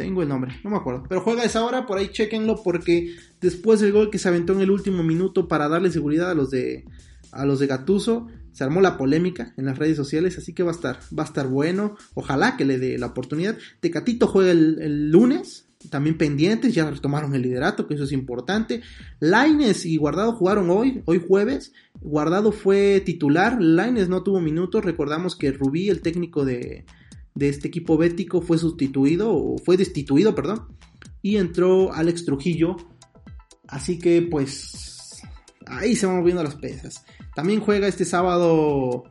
tengo 0.00 0.22
el 0.22 0.28
nombre, 0.28 0.58
no 0.64 0.70
me 0.70 0.76
acuerdo. 0.76 1.04
Pero 1.08 1.20
juega 1.20 1.44
esa 1.44 1.62
hora, 1.62 1.86
por 1.86 1.98
ahí 1.98 2.08
chequenlo 2.08 2.62
porque 2.62 3.14
después 3.40 3.80
del 3.80 3.92
gol 3.92 4.10
que 4.10 4.18
se 4.18 4.28
aventó 4.28 4.54
en 4.54 4.60
el 4.60 4.70
último 4.70 5.02
minuto 5.02 5.46
para 5.46 5.68
darle 5.68 5.90
seguridad 5.90 6.30
a 6.30 6.34
los 6.34 6.50
de 6.50 6.86
a 7.32 7.44
los 7.44 7.60
de 7.60 7.66
Gatuso, 7.66 8.26
se 8.50 8.64
armó 8.64 8.80
la 8.80 8.96
polémica 8.96 9.52
en 9.56 9.66
las 9.66 9.78
redes 9.78 9.96
sociales, 9.96 10.38
así 10.38 10.54
que 10.54 10.62
va 10.62 10.70
a 10.70 10.74
estar 10.74 11.00
va 11.16 11.24
a 11.24 11.26
estar 11.26 11.48
bueno. 11.48 11.96
Ojalá 12.14 12.56
que 12.56 12.64
le 12.64 12.78
dé 12.78 12.98
la 12.98 13.06
oportunidad. 13.06 13.58
Tecatito 13.80 14.26
juega 14.26 14.52
el, 14.52 15.10
lunes, 15.10 15.66
también 15.90 16.16
pendientes, 16.16 16.74
ya 16.74 16.90
retomaron 16.90 17.34
el 17.34 17.42
liderato, 17.42 17.86
que 17.86 17.94
eso 17.94 18.04
es 18.04 18.12
importante. 18.12 18.80
Laines 19.20 19.84
y 19.84 19.98
Guardado 19.98 20.32
jugaron 20.32 20.70
hoy, 20.70 21.02
hoy 21.04 21.22
jueves. 21.26 21.72
Guardado 22.00 22.52
fue 22.52 23.02
titular, 23.04 23.60
Laines 23.60 24.08
no 24.08 24.22
tuvo 24.22 24.40
minutos. 24.40 24.82
Recordamos 24.82 25.36
que 25.36 25.52
Rubí, 25.52 25.90
el 25.90 26.00
técnico 26.00 26.46
de, 26.46 26.86
de 27.40 27.48
este 27.48 27.68
equipo 27.68 27.96
bético 27.96 28.42
fue 28.42 28.58
sustituido, 28.58 29.32
o 29.32 29.56
fue 29.56 29.78
destituido, 29.78 30.34
perdón, 30.34 30.68
y 31.22 31.38
entró 31.38 31.90
Alex 31.90 32.26
Trujillo. 32.26 32.76
Así 33.66 33.98
que 33.98 34.20
pues 34.20 35.22
ahí 35.66 35.96
se 35.96 36.04
van 36.04 36.18
moviendo 36.18 36.42
las 36.42 36.56
pesas. 36.56 37.02
También 37.34 37.60
juega 37.60 37.88
este 37.88 38.04
sábado 38.04 39.04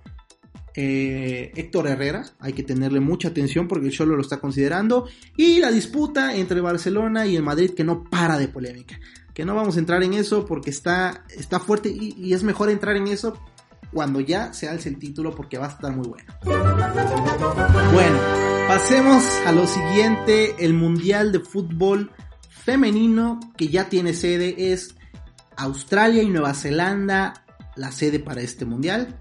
eh, 0.76 1.52
Héctor 1.56 1.88
Herrera, 1.88 2.24
hay 2.39 2.54
que 2.54 2.62
tenerle 2.62 3.00
mucha 3.00 3.30
atención 3.30 3.68
porque 3.68 3.88
el 3.88 3.94
Cholo 3.94 4.15
lo 4.15 4.22
está 4.22 4.39
considerando. 4.39 5.08
Y 5.36 5.58
la 5.58 5.72
disputa 5.72 6.36
entre 6.36 6.62
Barcelona 6.62 7.26
y 7.26 7.36
el 7.36 7.42
Madrid 7.42 7.72
que 7.72 7.84
no 7.84 8.04
para 8.04 8.38
de 8.38 8.48
polémica. 8.48 9.00
Que 9.34 9.44
no 9.44 9.56
vamos 9.56 9.76
a 9.76 9.80
entrar 9.80 10.04
en 10.04 10.13
eso 10.13 10.46
porque 10.46 10.70
está, 10.70 11.26
está 11.36 11.60
fuerte 11.60 11.89
y, 11.89 12.13
y 12.15 12.34
es 12.34 12.44
mejor 12.44 12.70
entrar 12.70 12.96
en 12.96 13.08
eso 13.08 13.39
cuando 13.91 14.19
ya 14.19 14.54
se 14.54 14.69
alce 14.69 14.89
el 14.89 14.99
título 14.99 15.36
porque 15.36 15.58
va 15.58 15.67
a 15.67 15.69
estar 15.69 15.95
muy 15.95 16.08
bueno. 16.08 16.34
Bueno, 17.93 18.17
pasemos 18.67 19.23
a 19.45 19.52
lo 19.52 19.65
siguiente, 19.67 20.56
el 20.60 20.73
Mundial 20.73 21.32
de 21.32 21.39
Fútbol 21.39 22.12
Femenino 22.49 23.39
que 23.58 23.69
ya 23.69 23.89
tiene 23.89 24.13
sede 24.13 24.71
es 24.71 24.95
Australia 25.58 26.21
y 26.23 26.30
Nueva 26.30 26.54
Zelanda 26.54 27.45
la 27.75 27.91
sede 27.91 28.19
para 28.19 28.41
este 28.41 28.65
Mundial. 28.65 29.17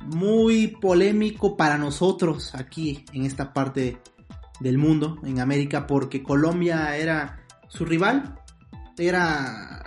Muy 0.00 0.68
polémico 0.68 1.56
para 1.56 1.78
nosotros 1.78 2.54
aquí 2.54 3.04
en 3.12 3.24
esta 3.24 3.52
parte 3.52 3.98
del 4.58 4.78
mundo, 4.78 5.18
en 5.24 5.40
América, 5.40 5.86
porque 5.86 6.22
Colombia 6.22 6.96
era 6.96 7.40
su 7.68 7.84
rival, 7.84 8.38
era 8.98 9.84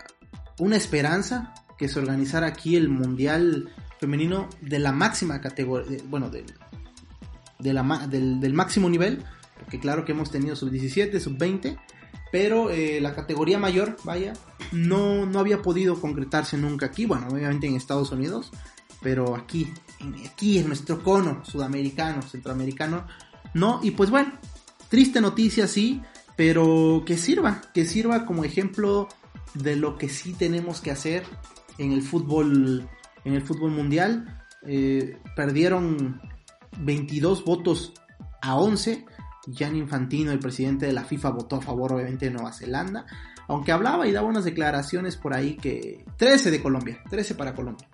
una 0.60 0.78
esperanza 0.78 1.54
que 1.78 1.88
se 1.88 2.00
organizara 2.00 2.48
aquí 2.48 2.76
el 2.76 2.90
Mundial 2.90 3.70
femenino 4.04 4.50
de 4.60 4.80
la 4.80 4.92
máxima 4.92 5.40
categoría, 5.40 5.98
bueno, 6.10 6.30
del, 6.30 6.46
del, 7.58 8.54
máximo 8.54 8.90
nivel, 8.90 9.24
porque 9.58 9.80
claro 9.80 10.04
que 10.04 10.12
hemos 10.12 10.30
tenido 10.30 10.58
sub 10.58 10.70
17, 10.70 11.22
sub 11.22 11.38
20, 11.38 11.78
pero 12.30 12.70
eh, 12.70 13.00
la 13.00 13.16
categoría 13.16 13.58
mayor, 13.58 13.96
vaya, 14.04 14.34
no, 14.74 15.26
no 15.26 15.40
había 15.40 15.62
podido 15.62 16.02
concretarse 16.02 16.58
nunca 16.58 16.88
aquí, 16.88 17.06
bueno, 17.06 17.30
obviamente 17.30 17.66
en 17.66 17.76
Estados 17.76 18.12
Unidos, 18.12 18.52
pero 19.02 19.38
aquí, 19.38 19.72
aquí 20.30 20.58
en 20.58 20.68
nuestro 20.68 21.02
cono 21.02 21.46
sudamericano, 21.46 22.24
centroamericano, 22.24 23.08
no, 23.54 23.80
y 23.84 23.92
pues 23.92 24.10
bueno, 24.10 24.34
triste 24.90 25.22
noticia 25.22 25.66
sí, 25.66 26.02
pero 26.36 27.04
que 27.06 27.18
sirva, 27.18 27.62
que 27.74 27.86
sirva 27.86 28.26
como 28.26 28.44
ejemplo 28.44 29.08
de 29.54 29.78
lo 29.78 29.98
que 29.98 30.10
sí 30.10 30.34
tenemos 30.34 30.82
que 30.82 30.92
hacer 30.92 31.24
en 31.78 31.94
el 31.94 32.02
fútbol 32.02 32.90
en 33.26 33.34
el 33.34 33.42
fútbol 33.42 33.72
mundial. 33.72 34.42
Eh, 34.66 35.18
perdieron 35.36 36.22
22 36.80 37.44
votos 37.46 37.94
a 38.42 38.56
11. 38.56 39.06
Jan 39.54 39.76
Infantino, 39.76 40.32
el 40.32 40.40
presidente 40.40 40.86
de 40.86 40.94
la 40.94 41.04
FIFA, 41.04 41.32
votó 41.32 41.58
a 41.58 41.62
favor 41.62 41.94
obviamente 41.94 42.26
de 42.26 42.32
Nueva 42.32 42.54
Zelanda. 42.54 43.06
Aunque 43.48 43.72
hablaba 43.72 44.08
y 44.08 44.12
daba 44.12 44.28
unas 44.28 44.46
declaraciones 44.46 45.18
por 45.18 45.34
ahí 45.34 45.56
que... 45.58 46.06
13 46.18 46.50
de 46.50 46.62
Colombia, 46.62 47.02
13 47.10 47.36
para 47.36 47.54
Colombia. 47.54 47.88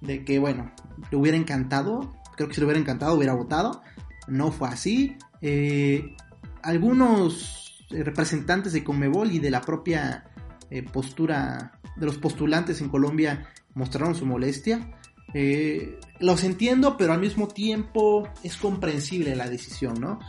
De 0.00 0.24
que 0.24 0.38
bueno, 0.38 0.72
le 1.10 1.16
hubiera 1.16 1.36
encantado, 1.36 2.14
creo 2.36 2.48
que 2.48 2.54
si 2.54 2.60
le 2.60 2.66
hubiera 2.66 2.80
encantado 2.80 3.14
hubiera 3.14 3.34
votado. 3.34 3.82
No 4.28 4.52
fue 4.52 4.68
así. 4.68 5.16
Eh, 5.42 6.14
algunos 6.62 7.84
representantes 7.90 8.72
de 8.72 8.84
Conmebol 8.84 9.32
y 9.32 9.38
de 9.38 9.50
la 9.50 9.60
propia 9.60 10.24
eh, 10.70 10.82
postura 10.82 11.80
de 11.96 12.06
los 12.06 12.18
postulantes 12.18 12.80
en 12.80 12.88
Colombia 12.88 13.48
mostraron 13.74 14.14
su 14.14 14.26
molestia. 14.26 14.94
Eh, 15.32 15.98
los 16.20 16.44
entiendo, 16.44 16.96
pero 16.96 17.12
al 17.12 17.20
mismo 17.20 17.48
tiempo 17.48 18.28
es 18.42 18.56
comprensible 18.56 19.34
la 19.34 19.48
decisión, 19.48 20.00
¿no? 20.00 20.20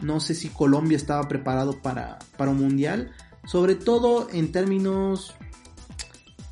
No 0.00 0.20
sé 0.20 0.34
si 0.34 0.48
Colombia 0.48 0.96
estaba 0.96 1.28
preparado 1.28 1.80
para, 1.80 2.18
para 2.36 2.50
un 2.50 2.58
mundial, 2.58 3.12
sobre 3.44 3.74
todo 3.74 4.28
en 4.32 4.52
términos 4.52 5.34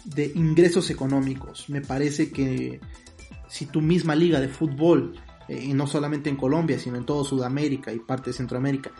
de 0.05 0.33
ingresos 0.35 0.91
económicos. 0.91 1.69
Me 1.69 1.81
parece 1.81 2.31
que 2.31 2.81
si 3.49 3.67
tu 3.67 3.81
misma 3.81 4.15
liga 4.15 4.41
de 4.41 4.49
fútbol, 4.49 5.15
eh, 5.49 5.65
y 5.65 5.75
no 5.75 5.87
solamente 5.87 6.31
en 6.31 6.37
Colombia, 6.37 6.79
sino 6.79 6.97
en 6.97 7.05
toda 7.05 7.25
Sudamérica 7.25 7.93
y 7.93 7.99
parte 7.99 8.31
de 8.31 8.35
Centroamérica, 8.35 8.91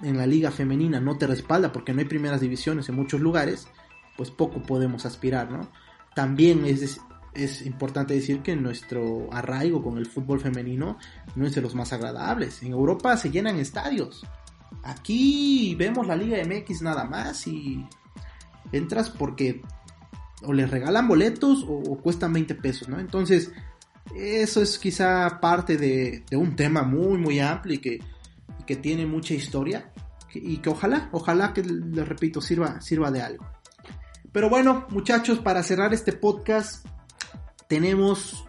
en 0.00 0.16
la 0.16 0.26
liga 0.26 0.50
femenina 0.50 1.00
no 1.00 1.18
te 1.18 1.26
respalda 1.26 1.72
porque 1.72 1.92
no 1.92 2.00
hay 2.00 2.06
primeras 2.06 2.40
divisiones 2.40 2.88
en 2.88 2.94
muchos 2.94 3.20
lugares, 3.20 3.68
pues 4.16 4.30
poco 4.30 4.62
podemos 4.62 5.06
aspirar, 5.06 5.50
¿no? 5.50 5.70
También 6.18 6.66
es, 6.66 7.00
es 7.32 7.64
importante 7.64 8.12
decir 8.12 8.42
que 8.42 8.56
nuestro 8.56 9.32
arraigo 9.32 9.84
con 9.84 9.98
el 9.98 10.06
fútbol 10.06 10.40
femenino 10.40 10.98
no 11.36 11.46
es 11.46 11.54
de 11.54 11.60
los 11.60 11.76
más 11.76 11.92
agradables. 11.92 12.60
En 12.64 12.72
Europa 12.72 13.16
se 13.16 13.30
llenan 13.30 13.54
estadios. 13.60 14.26
Aquí 14.82 15.76
vemos 15.76 16.08
la 16.08 16.16
Liga 16.16 16.38
MX 16.44 16.82
nada 16.82 17.04
más 17.04 17.46
y 17.46 17.86
entras 18.72 19.10
porque 19.10 19.62
o 20.42 20.52
les 20.52 20.68
regalan 20.68 21.06
boletos 21.06 21.64
o, 21.68 21.96
cuestan 21.98 22.32
20 22.32 22.56
pesos, 22.56 22.88
¿no? 22.88 22.98
Entonces, 22.98 23.52
eso 24.12 24.60
es 24.60 24.76
quizá 24.76 25.38
parte 25.40 25.76
de, 25.76 26.24
un 26.32 26.56
tema 26.56 26.82
muy, 26.82 27.16
muy 27.16 27.38
amplio 27.38 27.76
y 27.76 27.78
que, 27.78 28.00
que 28.66 28.74
tiene 28.74 29.06
mucha 29.06 29.34
historia 29.34 29.92
y 30.34 30.56
que 30.56 30.68
ojalá, 30.68 31.10
ojalá 31.12 31.52
que, 31.52 31.62
les 31.62 32.08
repito, 32.08 32.40
sirva, 32.40 32.80
sirva 32.80 33.12
de 33.12 33.22
algo. 33.22 33.57
Pero 34.32 34.50
bueno, 34.50 34.86
muchachos, 34.90 35.38
para 35.38 35.62
cerrar 35.62 35.94
este 35.94 36.12
podcast, 36.12 36.86
tenemos 37.68 38.44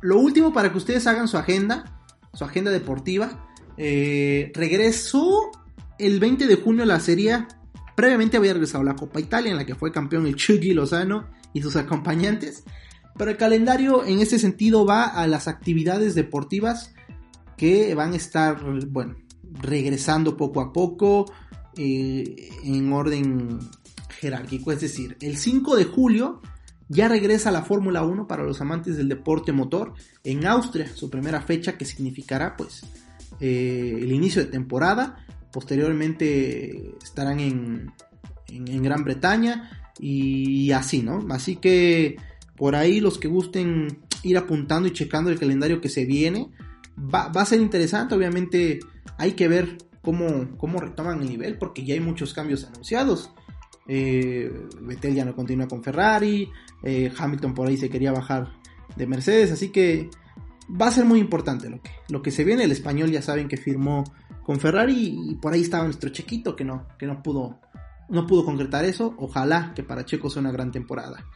lo 0.00 0.18
último 0.18 0.52
para 0.52 0.70
que 0.70 0.78
ustedes 0.78 1.06
hagan 1.06 1.28
su 1.28 1.36
agenda, 1.36 2.00
su 2.32 2.44
agenda 2.44 2.70
deportiva. 2.70 3.48
Eh, 3.76 4.52
regresó 4.54 5.50
el 5.98 6.20
20 6.20 6.46
de 6.46 6.56
junio 6.56 6.84
la 6.84 7.00
serie. 7.00 7.46
Previamente 7.96 8.36
había 8.36 8.52
regresado 8.52 8.84
la 8.84 8.96
Copa 8.96 9.20
Italia, 9.20 9.50
en 9.50 9.56
la 9.56 9.66
que 9.66 9.74
fue 9.74 9.92
campeón 9.92 10.26
el 10.26 10.36
Chucky 10.36 10.72
Lozano 10.72 11.28
y 11.52 11.62
sus 11.62 11.76
acompañantes. 11.76 12.64
Pero 13.16 13.30
el 13.30 13.36
calendario 13.36 14.04
en 14.04 14.20
ese 14.20 14.38
sentido 14.38 14.84
va 14.84 15.04
a 15.04 15.26
las 15.26 15.48
actividades 15.48 16.14
deportivas 16.14 16.92
que 17.56 17.94
van 17.94 18.12
a 18.12 18.16
estar, 18.16 18.62
bueno, 18.88 19.16
regresando 19.62 20.36
poco 20.36 20.60
a 20.60 20.72
poco 20.72 21.32
eh, 21.76 22.50
en 22.64 22.92
orden 22.92 23.60
jerárquico, 24.24 24.72
es 24.72 24.80
decir, 24.80 25.18
el 25.20 25.36
5 25.36 25.76
de 25.76 25.84
julio 25.84 26.40
ya 26.88 27.08
regresa 27.08 27.50
la 27.50 27.62
Fórmula 27.62 28.02
1 28.02 28.26
para 28.26 28.42
los 28.42 28.60
amantes 28.62 28.96
del 28.96 29.08
deporte 29.08 29.52
motor 29.52 29.92
en 30.22 30.46
Austria, 30.46 30.88
su 30.94 31.10
primera 31.10 31.42
fecha 31.42 31.76
que 31.76 31.84
significará 31.84 32.56
pues 32.56 32.84
eh, 33.40 33.98
el 34.00 34.12
inicio 34.12 34.42
de 34.42 34.50
temporada, 34.50 35.26
posteriormente 35.52 36.94
estarán 37.02 37.40
en, 37.40 37.92
en, 38.48 38.82
Gran 38.82 39.04
Bretaña 39.04 39.92
y 39.98 40.72
así, 40.72 41.02
¿no? 41.02 41.26
Así 41.30 41.56
que 41.56 42.16
por 42.56 42.76
ahí 42.76 43.00
los 43.00 43.18
que 43.18 43.28
gusten 43.28 43.98
ir 44.22 44.38
apuntando 44.38 44.88
y 44.88 44.92
checando 44.92 45.30
el 45.30 45.38
calendario 45.38 45.82
que 45.82 45.90
se 45.90 46.06
viene, 46.06 46.50
va, 46.98 47.28
va 47.28 47.42
a 47.42 47.46
ser 47.46 47.60
interesante, 47.60 48.14
obviamente 48.14 48.80
hay 49.18 49.32
que 49.32 49.48
ver 49.48 49.76
cómo, 50.00 50.56
cómo 50.56 50.80
retoman 50.80 51.20
el 51.20 51.28
nivel 51.28 51.58
porque 51.58 51.84
ya 51.84 51.94
hay 51.94 52.00
muchos 52.00 52.32
cambios 52.32 52.64
anunciados. 52.64 53.30
Eh, 53.86 54.50
Vettel 54.80 55.14
ya 55.14 55.24
no 55.24 55.34
continúa 55.34 55.68
con 55.68 55.82
Ferrari, 55.82 56.50
eh, 56.82 57.12
Hamilton 57.16 57.54
por 57.54 57.68
ahí 57.68 57.76
se 57.76 57.90
quería 57.90 58.12
bajar 58.12 58.52
de 58.96 59.06
Mercedes, 59.06 59.52
así 59.52 59.68
que 59.68 60.08
va 60.68 60.86
a 60.88 60.90
ser 60.90 61.04
muy 61.04 61.20
importante 61.20 61.68
lo 62.08 62.22
que, 62.22 62.30
se 62.30 62.44
viene. 62.44 62.64
El 62.64 62.72
español 62.72 63.10
ya 63.10 63.22
saben 63.22 63.48
que 63.48 63.56
firmó 63.56 64.04
con 64.42 64.60
Ferrari 64.60 65.18
y 65.30 65.34
por 65.36 65.52
ahí 65.52 65.62
estaba 65.62 65.84
nuestro 65.84 66.10
chequito 66.10 66.56
que 66.56 66.64
no, 66.64 66.86
que 66.98 67.06
no 67.06 67.22
pudo, 67.22 67.60
no 68.08 68.26
pudo 68.26 68.44
concretar 68.44 68.84
eso. 68.84 69.14
Ojalá 69.18 69.72
que 69.74 69.82
para 69.82 70.04
Checo 70.04 70.30
sea 70.30 70.40
una 70.40 70.52
gran 70.52 70.72
temporada. 70.72 71.26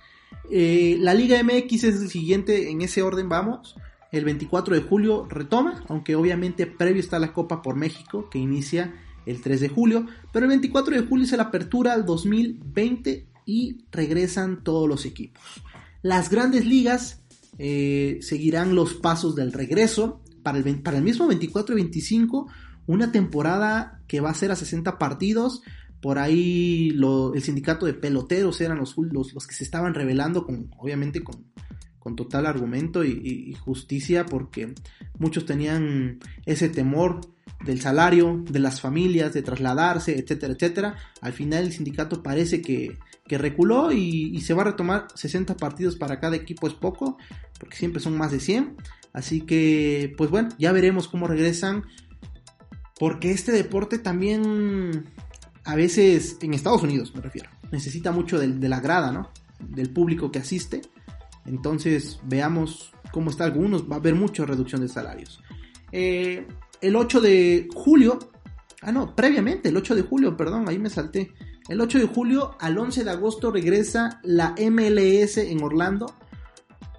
Eh, 0.51 0.97
la 1.01 1.15
Liga 1.15 1.43
MX 1.43 1.85
es 1.85 2.01
el 2.01 2.09
siguiente, 2.09 2.71
en 2.71 2.83
ese 2.83 3.03
orden 3.03 3.29
vamos. 3.29 3.77
El 4.11 4.25
24 4.25 4.75
de 4.75 4.83
julio 4.83 5.27
retoma, 5.29 5.85
aunque 5.89 6.17
obviamente 6.17 6.67
previo 6.67 7.01
está 7.01 7.19
la 7.19 7.35
Copa 7.35 7.61
por 7.61 7.77
México 7.77 8.31
que 8.31 8.39
inicia 8.39 8.95
el 9.27 9.41
3 9.41 9.61
de 9.61 9.69
julio, 9.69 10.07
pero 10.33 10.45
el 10.45 10.51
24 10.51 10.95
de 10.95 11.07
julio 11.07 11.25
es 11.25 11.33
la 11.33 11.45
apertura 11.45 11.93
al 11.93 12.07
2020 12.07 13.27
y 13.45 13.79
regresan 13.91 14.63
todos 14.63 14.89
los 14.89 15.05
equipos. 15.07 15.43
Las 16.03 16.31
grandes 16.31 16.65
ligas 16.65 17.23
eh, 17.59 18.19
seguirán 18.23 18.75
los 18.75 18.95
pasos 18.95 19.35
del 19.35 19.53
regreso 19.53 20.21
para 20.43 20.59
el, 20.59 20.83
para 20.83 20.99
el 20.99 21.05
mismo 21.05 21.27
24 21.27 21.75
y 21.75 21.83
25, 21.83 22.49
una 22.87 23.13
temporada 23.13 24.01
que 24.07 24.21
va 24.21 24.31
a 24.31 24.35
ser 24.35 24.51
a 24.51 24.57
60 24.57 24.99
partidos. 24.99 25.63
Por 26.01 26.19
ahí 26.19 26.97
el 27.35 27.43
sindicato 27.43 27.87
de 27.87 27.95
peloteros 27.95 28.61
eran 28.61 28.79
los, 28.79 28.97
los, 28.97 29.47
que 29.47 29.55
se 29.55 29.65
estaban 29.65 29.95
revelando, 29.95 30.47
con, 30.47 30.71
obviamente 30.79 31.25
con, 31.25 31.47
con 31.99 32.17
total 32.17 32.47
argumento 32.47 33.05
y, 33.05 33.53
justicia, 33.55 34.25
porque 34.25 34.75
muchos 35.19 35.45
tenían 35.45 36.21
ese 36.47 36.69
temor 36.69 37.21
del 37.65 37.81
salario, 37.81 38.43
de 38.49 38.59
las 38.59 38.81
familias, 38.81 39.33
de 39.35 39.43
trasladarse, 39.43 40.19
etcétera, 40.19 40.55
etcétera. 40.55 40.97
Al 41.21 41.33
final 41.33 41.65
el 41.65 41.73
sindicato 41.73 42.23
parece 42.23 42.63
que, 42.63 42.99
reculó 43.27 43.93
y, 43.93 44.35
y, 44.35 44.41
se 44.41 44.55
va 44.55 44.63
a 44.63 44.67
retomar 44.67 45.09
60 45.15 45.57
partidos 45.59 45.97
para 45.97 46.19
cada 46.19 46.37
equipo 46.37 46.67
es 46.67 46.73
poco, 46.73 47.19
porque 47.61 47.77
siempre 47.77 48.01
son 48.01 48.17
más 48.17 48.33
de 48.33 48.41
100. 48.41 48.77
Así 49.13 49.43
que, 49.43 50.15
pues 50.17 50.31
bueno, 50.31 50.49
ya 50.59 50.73
veremos 50.73 51.09
cómo 51.09 51.27
regresan, 51.27 51.85
porque 52.99 53.31
este 53.31 53.53
deporte 53.53 53.99
también, 53.99 55.05
a 55.65 55.75
veces, 55.75 56.39
en 56.41 56.55
Estados 56.55 56.83
Unidos 56.83 57.15
me 57.15 57.21
refiero, 57.21 57.51
necesita 57.71 58.13
mucho 58.13 58.39
de, 58.39 58.49
de 58.49 58.69
la 58.69 58.81
grada, 58.81 59.13
¿no? 59.13 59.31
Del 59.61 59.91
público 59.91 60.31
que 60.31 60.39
asiste. 60.39 60.81
Entonces, 61.45 62.21
veamos 62.25 62.93
cómo 63.11 63.31
está 63.31 63.45
algunos, 63.45 63.91
va 63.91 63.97
a 63.97 63.99
haber 63.99 64.15
mucha 64.15 64.45
reducción 64.45 64.81
de 64.81 64.89
salarios. 64.89 65.41
Eh, 65.93 66.47
el 66.81 66.97
8 66.97 67.21
de 67.21 67.69
julio, 67.75 68.19
ah 68.83 68.93
no, 68.93 69.15
previamente, 69.15 69.69
el 69.69 69.77
8 69.77 69.95
de 69.95 70.03
julio, 70.03 70.37
perdón, 70.37 70.69
ahí 70.69 70.79
me 70.79 70.91
salté. 70.91 71.33
El 71.69 71.81
8 71.81 71.99
de 71.99 72.07
julio 72.07 72.57
al 72.61 72.79
11 72.79 73.05
de 73.05 73.11
agosto 73.11 73.51
regresa 73.51 74.21
la 74.23 74.55
MLS 74.59 75.37
en 75.39 75.63
Orlando. 75.63 76.15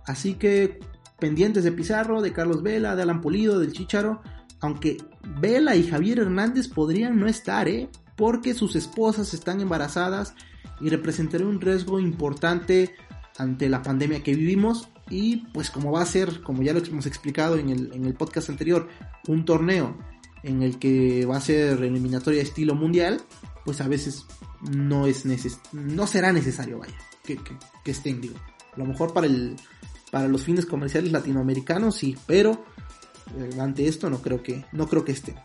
Así 0.06 0.36
que 0.36 0.80
pendientes 1.20 1.64
de 1.64 1.72
Pizarro, 1.72 2.22
de 2.22 2.34
Carlos 2.34 2.62
Vela, 2.64 2.96
de 2.96 3.02
Alan 3.02 3.22
Pulido, 3.22 3.60
del 3.60 3.74
Chicharo. 3.74 4.22
Aunque 4.62 4.98
Vela 5.40 5.76
y 5.76 5.88
Javier 5.88 6.20
Hernández 6.20 6.68
podrían 6.68 7.20
no 7.20 7.28
estar, 7.28 7.68
¿eh? 7.68 7.90
Porque 8.16 8.54
sus 8.54 8.76
esposas 8.76 9.34
están 9.34 9.62
embarazadas 9.62 10.36
y 10.82 10.90
representará 10.90 11.46
un 11.46 11.62
riesgo 11.62 12.00
importante 12.00 12.94
ante 13.38 13.70
la 13.70 13.82
pandemia 13.82 14.22
que 14.22 14.36
vivimos 14.36 14.90
y 15.10 15.38
pues 15.54 15.70
como 15.70 15.92
va 15.92 16.02
a 16.02 16.06
ser, 16.06 16.42
como 16.42 16.62
ya 16.62 16.74
lo 16.74 16.80
hemos 16.80 17.06
explicado 17.06 17.58
en 17.58 17.70
el, 17.70 17.92
en 17.94 18.06
el 18.06 18.14
podcast 18.14 18.50
anterior, 18.50 18.88
un 19.28 19.46
torneo 19.46 19.98
en 20.44 20.62
el 20.62 20.80
que 20.80 21.26
va 21.26 21.38
a 21.38 21.42
ser 21.42 21.84
eliminatoria 21.84 22.42
estilo 22.42 22.76
mundial, 22.76 23.22
pues 23.66 23.82
a 23.82 23.88
veces 23.88 24.26
no 24.62 25.08
es 25.08 25.26
neces 25.26 25.60
no 25.72 26.08
será 26.08 26.32
necesario, 26.32 26.80
vaya, 26.80 26.96
que, 27.24 27.38
que, 27.84 27.92
estén, 27.92 28.22
digo. 28.22 28.36
A 28.74 28.80
lo 28.80 28.86
mejor 28.86 29.14
para 29.14 29.28
el 29.28 29.56
para 30.12 30.28
los 30.28 30.44
fines 30.44 30.66
comerciales 30.66 31.12
latinoamericanos 31.12 31.96
sí, 31.96 32.18
pero 32.26 32.66
eh, 33.38 33.60
ante 33.60 33.88
esto 33.88 34.10
no 34.10 34.22
creo 34.22 34.42
que 34.42 34.66
no 34.72 34.88
creo 34.88 35.06
que 35.06 35.12
esté. 35.12 35.36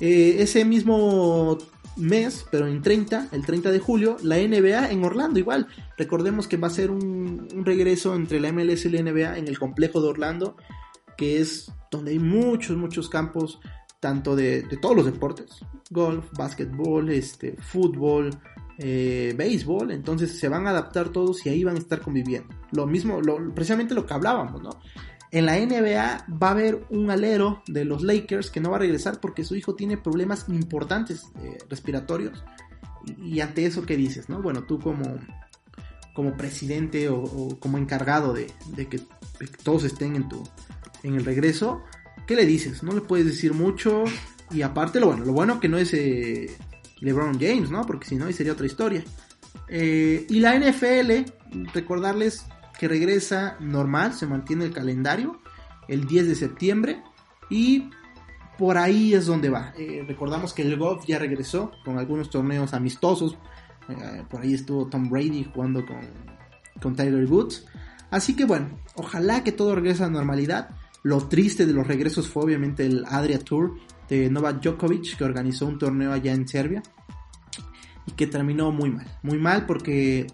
Eh, 0.00 0.36
ese 0.40 0.64
mismo 0.64 1.58
mes, 1.96 2.46
pero 2.50 2.66
en 2.66 2.82
30, 2.82 3.28
el 3.32 3.44
30 3.44 3.70
de 3.70 3.78
julio, 3.78 4.16
la 4.22 4.36
NBA 4.36 4.90
en 4.90 5.04
Orlando 5.04 5.38
igual. 5.38 5.66
Recordemos 5.96 6.48
que 6.48 6.56
va 6.56 6.68
a 6.68 6.70
ser 6.70 6.90
un, 6.90 7.48
regreso 7.64 8.14
entre 8.14 8.40
la 8.40 8.52
MLS 8.52 8.84
y 8.86 8.90
la 8.90 9.02
NBA 9.02 9.38
en 9.38 9.48
el 9.48 9.58
complejo 9.58 10.00
de 10.00 10.08
Orlando, 10.08 10.56
que 11.16 11.40
es 11.40 11.72
donde 11.90 12.12
hay 12.12 12.18
muchos, 12.18 12.76
muchos 12.76 13.08
campos, 13.08 13.60
tanto 14.00 14.36
de, 14.36 14.62
todos 14.80 14.96
los 14.96 15.06
deportes, 15.06 15.60
golf, 15.90 16.26
básquetbol, 16.36 17.10
este, 17.10 17.56
fútbol, 17.60 18.30
eh, 18.78 19.32
béisbol, 19.36 19.92
entonces 19.92 20.38
se 20.38 20.48
van 20.48 20.66
a 20.66 20.70
adaptar 20.70 21.10
todos 21.10 21.46
y 21.46 21.48
ahí 21.48 21.64
van 21.64 21.76
a 21.76 21.78
estar 21.78 22.00
conviviendo. 22.00 22.48
Lo 22.72 22.86
mismo, 22.86 23.20
lo, 23.20 23.54
precisamente 23.54 23.94
lo 23.94 24.04
que 24.04 24.14
hablábamos, 24.14 24.62
¿no? 24.62 24.70
En 25.34 25.46
la 25.46 25.58
NBA 25.58 26.26
va 26.40 26.46
a 26.46 26.50
haber 26.52 26.86
un 26.90 27.10
alero 27.10 27.60
de 27.66 27.84
los 27.84 28.04
Lakers 28.04 28.52
que 28.52 28.60
no 28.60 28.70
va 28.70 28.76
a 28.76 28.78
regresar 28.78 29.18
porque 29.20 29.42
su 29.42 29.56
hijo 29.56 29.74
tiene 29.74 29.96
problemas 29.96 30.46
importantes 30.48 31.24
eh, 31.42 31.58
respiratorios. 31.68 32.44
Y, 33.20 33.40
ante 33.40 33.66
eso, 33.66 33.84
¿qué 33.84 33.96
dices? 33.96 34.28
No? 34.28 34.40
Bueno, 34.40 34.62
tú 34.62 34.78
como, 34.78 35.18
como 36.14 36.36
presidente 36.36 37.08
o, 37.08 37.58
como 37.58 37.78
encargado 37.78 38.32
de, 38.32 38.46
que, 38.88 39.00
todos 39.64 39.82
estén 39.82 40.14
en, 40.14 40.28
tu, 40.28 40.40
en 41.02 41.16
el 41.16 41.24
regreso, 41.24 41.82
¿qué 42.28 42.36
le 42.36 42.46
dices? 42.46 42.84
No 42.84 42.92
le 42.92 43.00
puedes 43.00 43.26
decir 43.26 43.54
mucho. 43.54 44.04
Y 44.52 44.62
aparte, 44.62 45.00
lo 45.00 45.08
bueno, 45.08 45.24
lo 45.24 45.32
bueno 45.32 45.58
que 45.58 45.68
no 45.68 45.78
es 45.78 45.94
eh, 45.94 46.56
LeBron 47.00 47.40
James, 47.40 47.72
¿no? 47.72 47.84
Porque 47.84 48.06
si 48.06 48.14
no, 48.14 48.30
sería 48.30 48.52
otra 48.52 48.66
historia. 48.66 49.02
Eh, 49.66 50.28
y 50.28 50.38
la 50.38 50.56
NFL, 50.56 51.24
recordarles 51.72 52.46
que 52.78 52.88
regresa 52.88 53.56
normal, 53.60 54.14
se 54.14 54.26
mantiene 54.26 54.64
el 54.64 54.72
calendario 54.72 55.40
el 55.88 56.06
10 56.06 56.28
de 56.28 56.34
septiembre 56.34 57.02
y 57.50 57.90
por 58.58 58.78
ahí 58.78 59.14
es 59.14 59.26
donde 59.26 59.50
va. 59.50 59.72
Eh, 59.76 60.04
recordamos 60.06 60.52
que 60.52 60.62
el 60.62 60.76
golf 60.76 61.04
ya 61.06 61.18
regresó 61.18 61.72
con 61.84 61.98
algunos 61.98 62.30
torneos 62.30 62.72
amistosos. 62.74 63.36
Eh, 63.88 64.24
por 64.30 64.42
ahí 64.42 64.54
estuvo 64.54 64.86
Tom 64.86 65.08
Brady 65.08 65.50
jugando 65.52 65.84
con, 65.84 66.00
con 66.80 66.94
Tyler 66.94 67.26
Woods. 67.26 67.66
Así 68.10 68.36
que 68.36 68.44
bueno, 68.44 68.68
ojalá 68.94 69.42
que 69.42 69.52
todo 69.52 69.74
regrese 69.74 70.04
a 70.04 70.08
normalidad. 70.08 70.70
Lo 71.02 71.28
triste 71.28 71.66
de 71.66 71.72
los 71.72 71.86
regresos 71.86 72.28
fue 72.28 72.44
obviamente 72.44 72.86
el 72.86 73.04
Adria 73.06 73.38
Tour 73.38 73.74
de 74.08 74.30
Novak 74.30 74.62
Djokovic 74.62 75.16
que 75.16 75.24
organizó 75.24 75.66
un 75.66 75.78
torneo 75.78 76.12
allá 76.12 76.32
en 76.32 76.46
Serbia 76.46 76.82
y 78.06 78.12
que 78.12 78.26
terminó 78.26 78.70
muy 78.70 78.90
mal. 78.90 79.06
Muy 79.22 79.38
mal 79.38 79.66
porque 79.66 80.26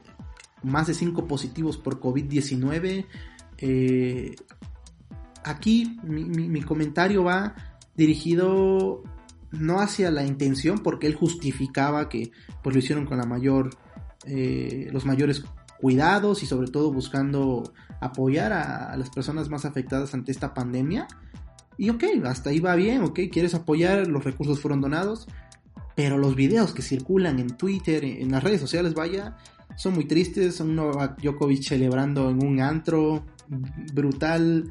más 0.63 0.87
de 0.87 0.95
5 0.95 1.27
positivos 1.27 1.77
por 1.79 2.01
COVID-19. 2.01 3.07
Eh, 3.59 4.37
aquí 5.45 5.99
mi, 6.03 6.63
comentario 6.63 7.25
va 7.25 7.55
dirigido 7.97 9.03
no 9.53 9.81
hacia 9.81 10.11
la 10.11 10.25
intención, 10.25 10.79
porque 10.79 11.07
él 11.07 11.15
justificaba 11.15 12.09
que 12.09 12.31
pues, 12.63 12.75
lo 12.75 12.79
hicieron 12.79 13.05
con 13.05 13.19
la 13.19 13.25
mayor, 13.25 13.71
eh, 14.27 14.89
los 14.93 15.05
mayores 15.07 15.45
cuidados 15.81 16.43
y 16.43 16.47
sobre 16.47 16.69
todo 16.69 16.93
buscando 16.93 17.73
apoyar 18.01 18.53
a, 18.53 18.97
las 18.97 19.11
personas 19.11 19.49
más 19.49 19.65
afectadas 19.65 20.15
ante 20.15 20.31
esta 20.31 20.55
pandemia. 20.55 21.09
Y 21.77 21.91
ok, 21.91 22.05
hasta 22.25 22.51
ahí 22.51 22.61
va 22.61 22.75
bien, 22.75 23.03
ok, 23.03 23.21
quieres 23.33 23.55
apoyar, 23.55 24.07
los 24.07 24.23
recursos 24.23 24.61
fueron 24.61 24.81
donados, 24.83 25.27
pero 25.97 26.19
los 26.19 26.37
videos 26.37 26.73
que 26.75 26.83
circulan 26.83 27.39
en 27.39 27.57
Twitter, 27.57 28.05
en 28.05 28.31
las 28.31 28.45
redes 28.45 28.61
sociales, 28.61 28.95
vaya, 28.95 29.37
son 29.77 29.95
muy 29.95 30.05
tristes. 30.07 30.61
Un 30.61 30.77
Novak 30.77 31.21
Djokovic 31.21 31.63
celebrando 31.63 32.31
en 32.31 32.45
un 32.45 32.61
antro 32.61 33.27
brutal. 33.93 34.71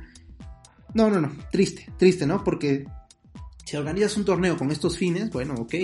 No, 0.93 1.09
no, 1.09 1.21
no, 1.21 1.31
triste, 1.51 1.91
triste, 1.97 2.25
¿no? 2.25 2.43
Porque 2.43 2.85
si 3.65 3.77
organizas 3.77 4.17
un 4.17 4.25
torneo 4.25 4.57
con 4.57 4.71
estos 4.71 4.97
fines, 4.97 5.29
bueno, 5.29 5.53
ok, 5.55 5.75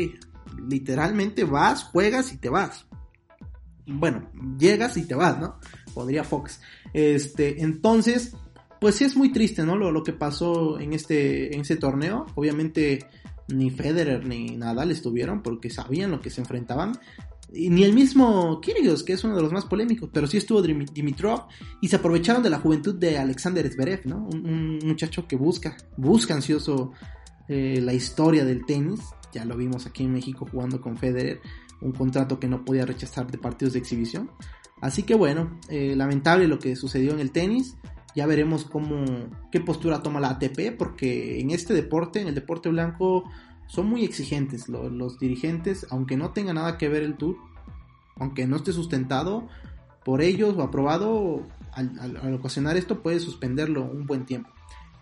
literalmente 0.68 1.44
vas, 1.44 1.84
juegas 1.84 2.34
y 2.34 2.38
te 2.38 2.50
vas. 2.50 2.86
Bueno, 3.86 4.30
llegas 4.58 4.98
y 4.98 5.04
te 5.04 5.14
vas, 5.14 5.40
¿no? 5.40 5.60
Podría 5.94 6.24
Fox. 6.24 6.60
Este, 6.94 7.62
entonces, 7.62 8.36
pues 8.82 8.96
sí 8.96 9.04
es 9.04 9.16
muy 9.16 9.32
triste, 9.32 9.64
¿no? 9.64 9.76
Lo, 9.76 9.92
lo 9.92 10.04
que 10.04 10.14
pasó 10.14 10.80
en 10.80 10.94
este, 10.94 11.54
en 11.54 11.62
ese 11.62 11.76
torneo. 11.76 12.26
Obviamente 12.34 13.06
ni 13.48 13.70
Federer 13.70 14.26
ni 14.26 14.58
Nadal 14.58 14.92
estuvieron 14.92 15.44
porque 15.44 15.70
sabían 15.70 16.12
lo 16.12 16.20
que 16.20 16.32
se 16.32 16.42
enfrentaban 16.42 17.00
ni 17.56 17.84
el 17.84 17.94
mismo 17.94 18.60
Kyrgios, 18.62 19.04
que 19.04 19.14
es 19.14 19.24
uno 19.24 19.36
de 19.36 19.42
los 19.42 19.52
más 19.52 19.66
polémicos, 19.66 20.10
pero 20.12 20.28
sí 20.28 20.38
estuvo 20.38 20.62
Dimitrov 20.62 21.48
y 21.82 21.88
se 21.88 21.96
aprovecharon 21.96 22.44
de 22.44 22.50
la 22.50 22.60
juventud 22.60 22.96
de 22.96 23.18
Alexander 23.18 23.68
Zverev, 23.70 24.06
¿no? 24.06 24.28
Un, 24.28 24.80
muchacho 24.84 25.28
que 25.28 25.36
busca, 25.36 25.78
busca 25.98 26.34
ansioso 26.34 26.92
eh, 27.48 27.80
la 27.82 27.94
historia 27.94 28.46
del 28.46 28.66
tenis. 28.66 29.00
Ya 29.34 29.46
lo 29.46 29.56
vimos 29.56 29.86
aquí 29.86 30.04
en 30.04 30.14
México 30.14 30.48
jugando 30.50 30.82
con 30.82 30.98
Federer, 30.98 31.40
un 31.82 31.92
contrato 31.92 32.40
que 32.40 32.48
no 32.48 32.66
podía 32.66 32.86
rechazar 32.86 33.30
de 33.30 33.38
partidos 33.38 33.74
de 33.74 33.80
exhibición. 33.80 34.32
Así 34.82 35.04
que 35.04 35.16
bueno, 35.16 35.60
eh, 35.70 35.96
lamentable 35.96 36.48
lo 36.48 36.60
que 36.60 36.76
sucedió 36.76 37.14
en 37.14 37.20
el 37.20 37.32
tenis. 37.32 37.78
Ya 38.16 38.26
veremos 38.26 38.64
cómo, 38.64 39.04
qué 39.52 39.60
postura 39.60 40.02
toma 40.02 40.22
la 40.22 40.30
ATP, 40.30 40.78
porque 40.78 41.40
en 41.42 41.52
este 41.52 41.74
deporte, 41.74 42.22
en 42.22 42.30
el 42.30 42.36
deporte 42.36 42.70
blanco, 42.70 43.26
son 43.68 43.88
muy 43.88 44.04
exigentes 44.04 44.70
los 44.70 45.20
dirigentes, 45.20 45.88
aunque 45.90 46.18
no 46.18 46.32
tenga 46.32 46.54
nada 46.54 46.78
que 46.78 46.90
ver 46.90 47.04
el 47.04 47.16
tour, 47.16 47.38
aunque 48.16 48.48
no 48.48 48.58
esté 48.58 48.72
sustentado 48.72 49.48
por 50.04 50.22
ellos 50.22 50.56
o 50.56 50.62
aprobado, 50.62 51.48
al, 51.72 52.34
ocasionar 52.34 52.78
esto 52.78 53.02
puede 53.02 53.20
suspenderlo 53.20 53.84
un 53.84 54.06
buen 54.06 54.26
tiempo. 54.26 54.50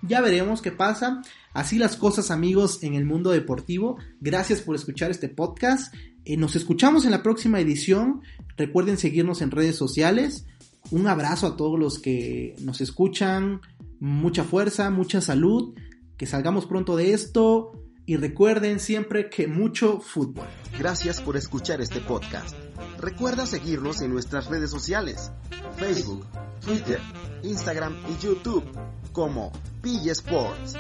Ya 0.02 0.22
veremos 0.22 0.62
qué 0.62 0.72
pasa. 0.72 1.22
Así 1.54 1.78
las 1.78 1.96
cosas 1.96 2.32
amigos 2.32 2.84
en 2.84 2.94
el 2.94 3.06
mundo 3.06 3.32
deportivo. 3.32 3.98
Gracias 4.20 4.62
por 4.62 4.76
escuchar 4.76 5.12
este 5.12 5.30
podcast. 5.30 5.94
Eh, 6.26 6.36
nos 6.38 6.56
escuchamos 6.56 7.06
en 7.06 7.12
la 7.12 7.24
próxima 7.24 7.60
edición. 7.60 8.22
Recuerden 8.58 8.98
seguirnos 8.98 9.42
en 9.42 9.52
redes 9.52 9.76
sociales. 9.76 10.46
Un 10.92 11.08
abrazo 11.08 11.48
a 11.48 11.58
todos 11.58 11.80
los 11.80 12.00
que 12.00 12.56
nos 12.62 12.82
escuchan. 12.82 13.62
Mucha 14.00 14.44
fuerza, 14.44 14.90
mucha 14.90 15.22
salud. 15.22 15.74
Que 16.18 16.26
salgamos 16.26 16.66
pronto 16.66 16.96
de 16.96 17.14
esto. 17.14 17.83
Y 18.06 18.18
recuerden 18.18 18.80
siempre 18.80 19.30
que 19.30 19.48
mucho 19.48 20.00
fútbol. 20.02 20.48
Gracias 20.78 21.22
por 21.22 21.38
escuchar 21.38 21.80
este 21.80 22.02
podcast. 22.02 22.56
Recuerda 23.00 23.46
seguirnos 23.46 24.02
en 24.02 24.12
nuestras 24.12 24.48
redes 24.48 24.72
sociales, 24.72 25.32
Facebook, 25.78 26.26
Twitter, 26.66 27.00
Instagram 27.44 27.96
y 28.10 28.24
YouTube 28.24 28.66
como 29.14 29.52
PG 29.82 30.10
Sports. 30.10 30.76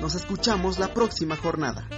Nos 0.00 0.14
escuchamos 0.14 0.78
la 0.78 0.92
próxima 0.92 1.36
jornada. 1.36 1.88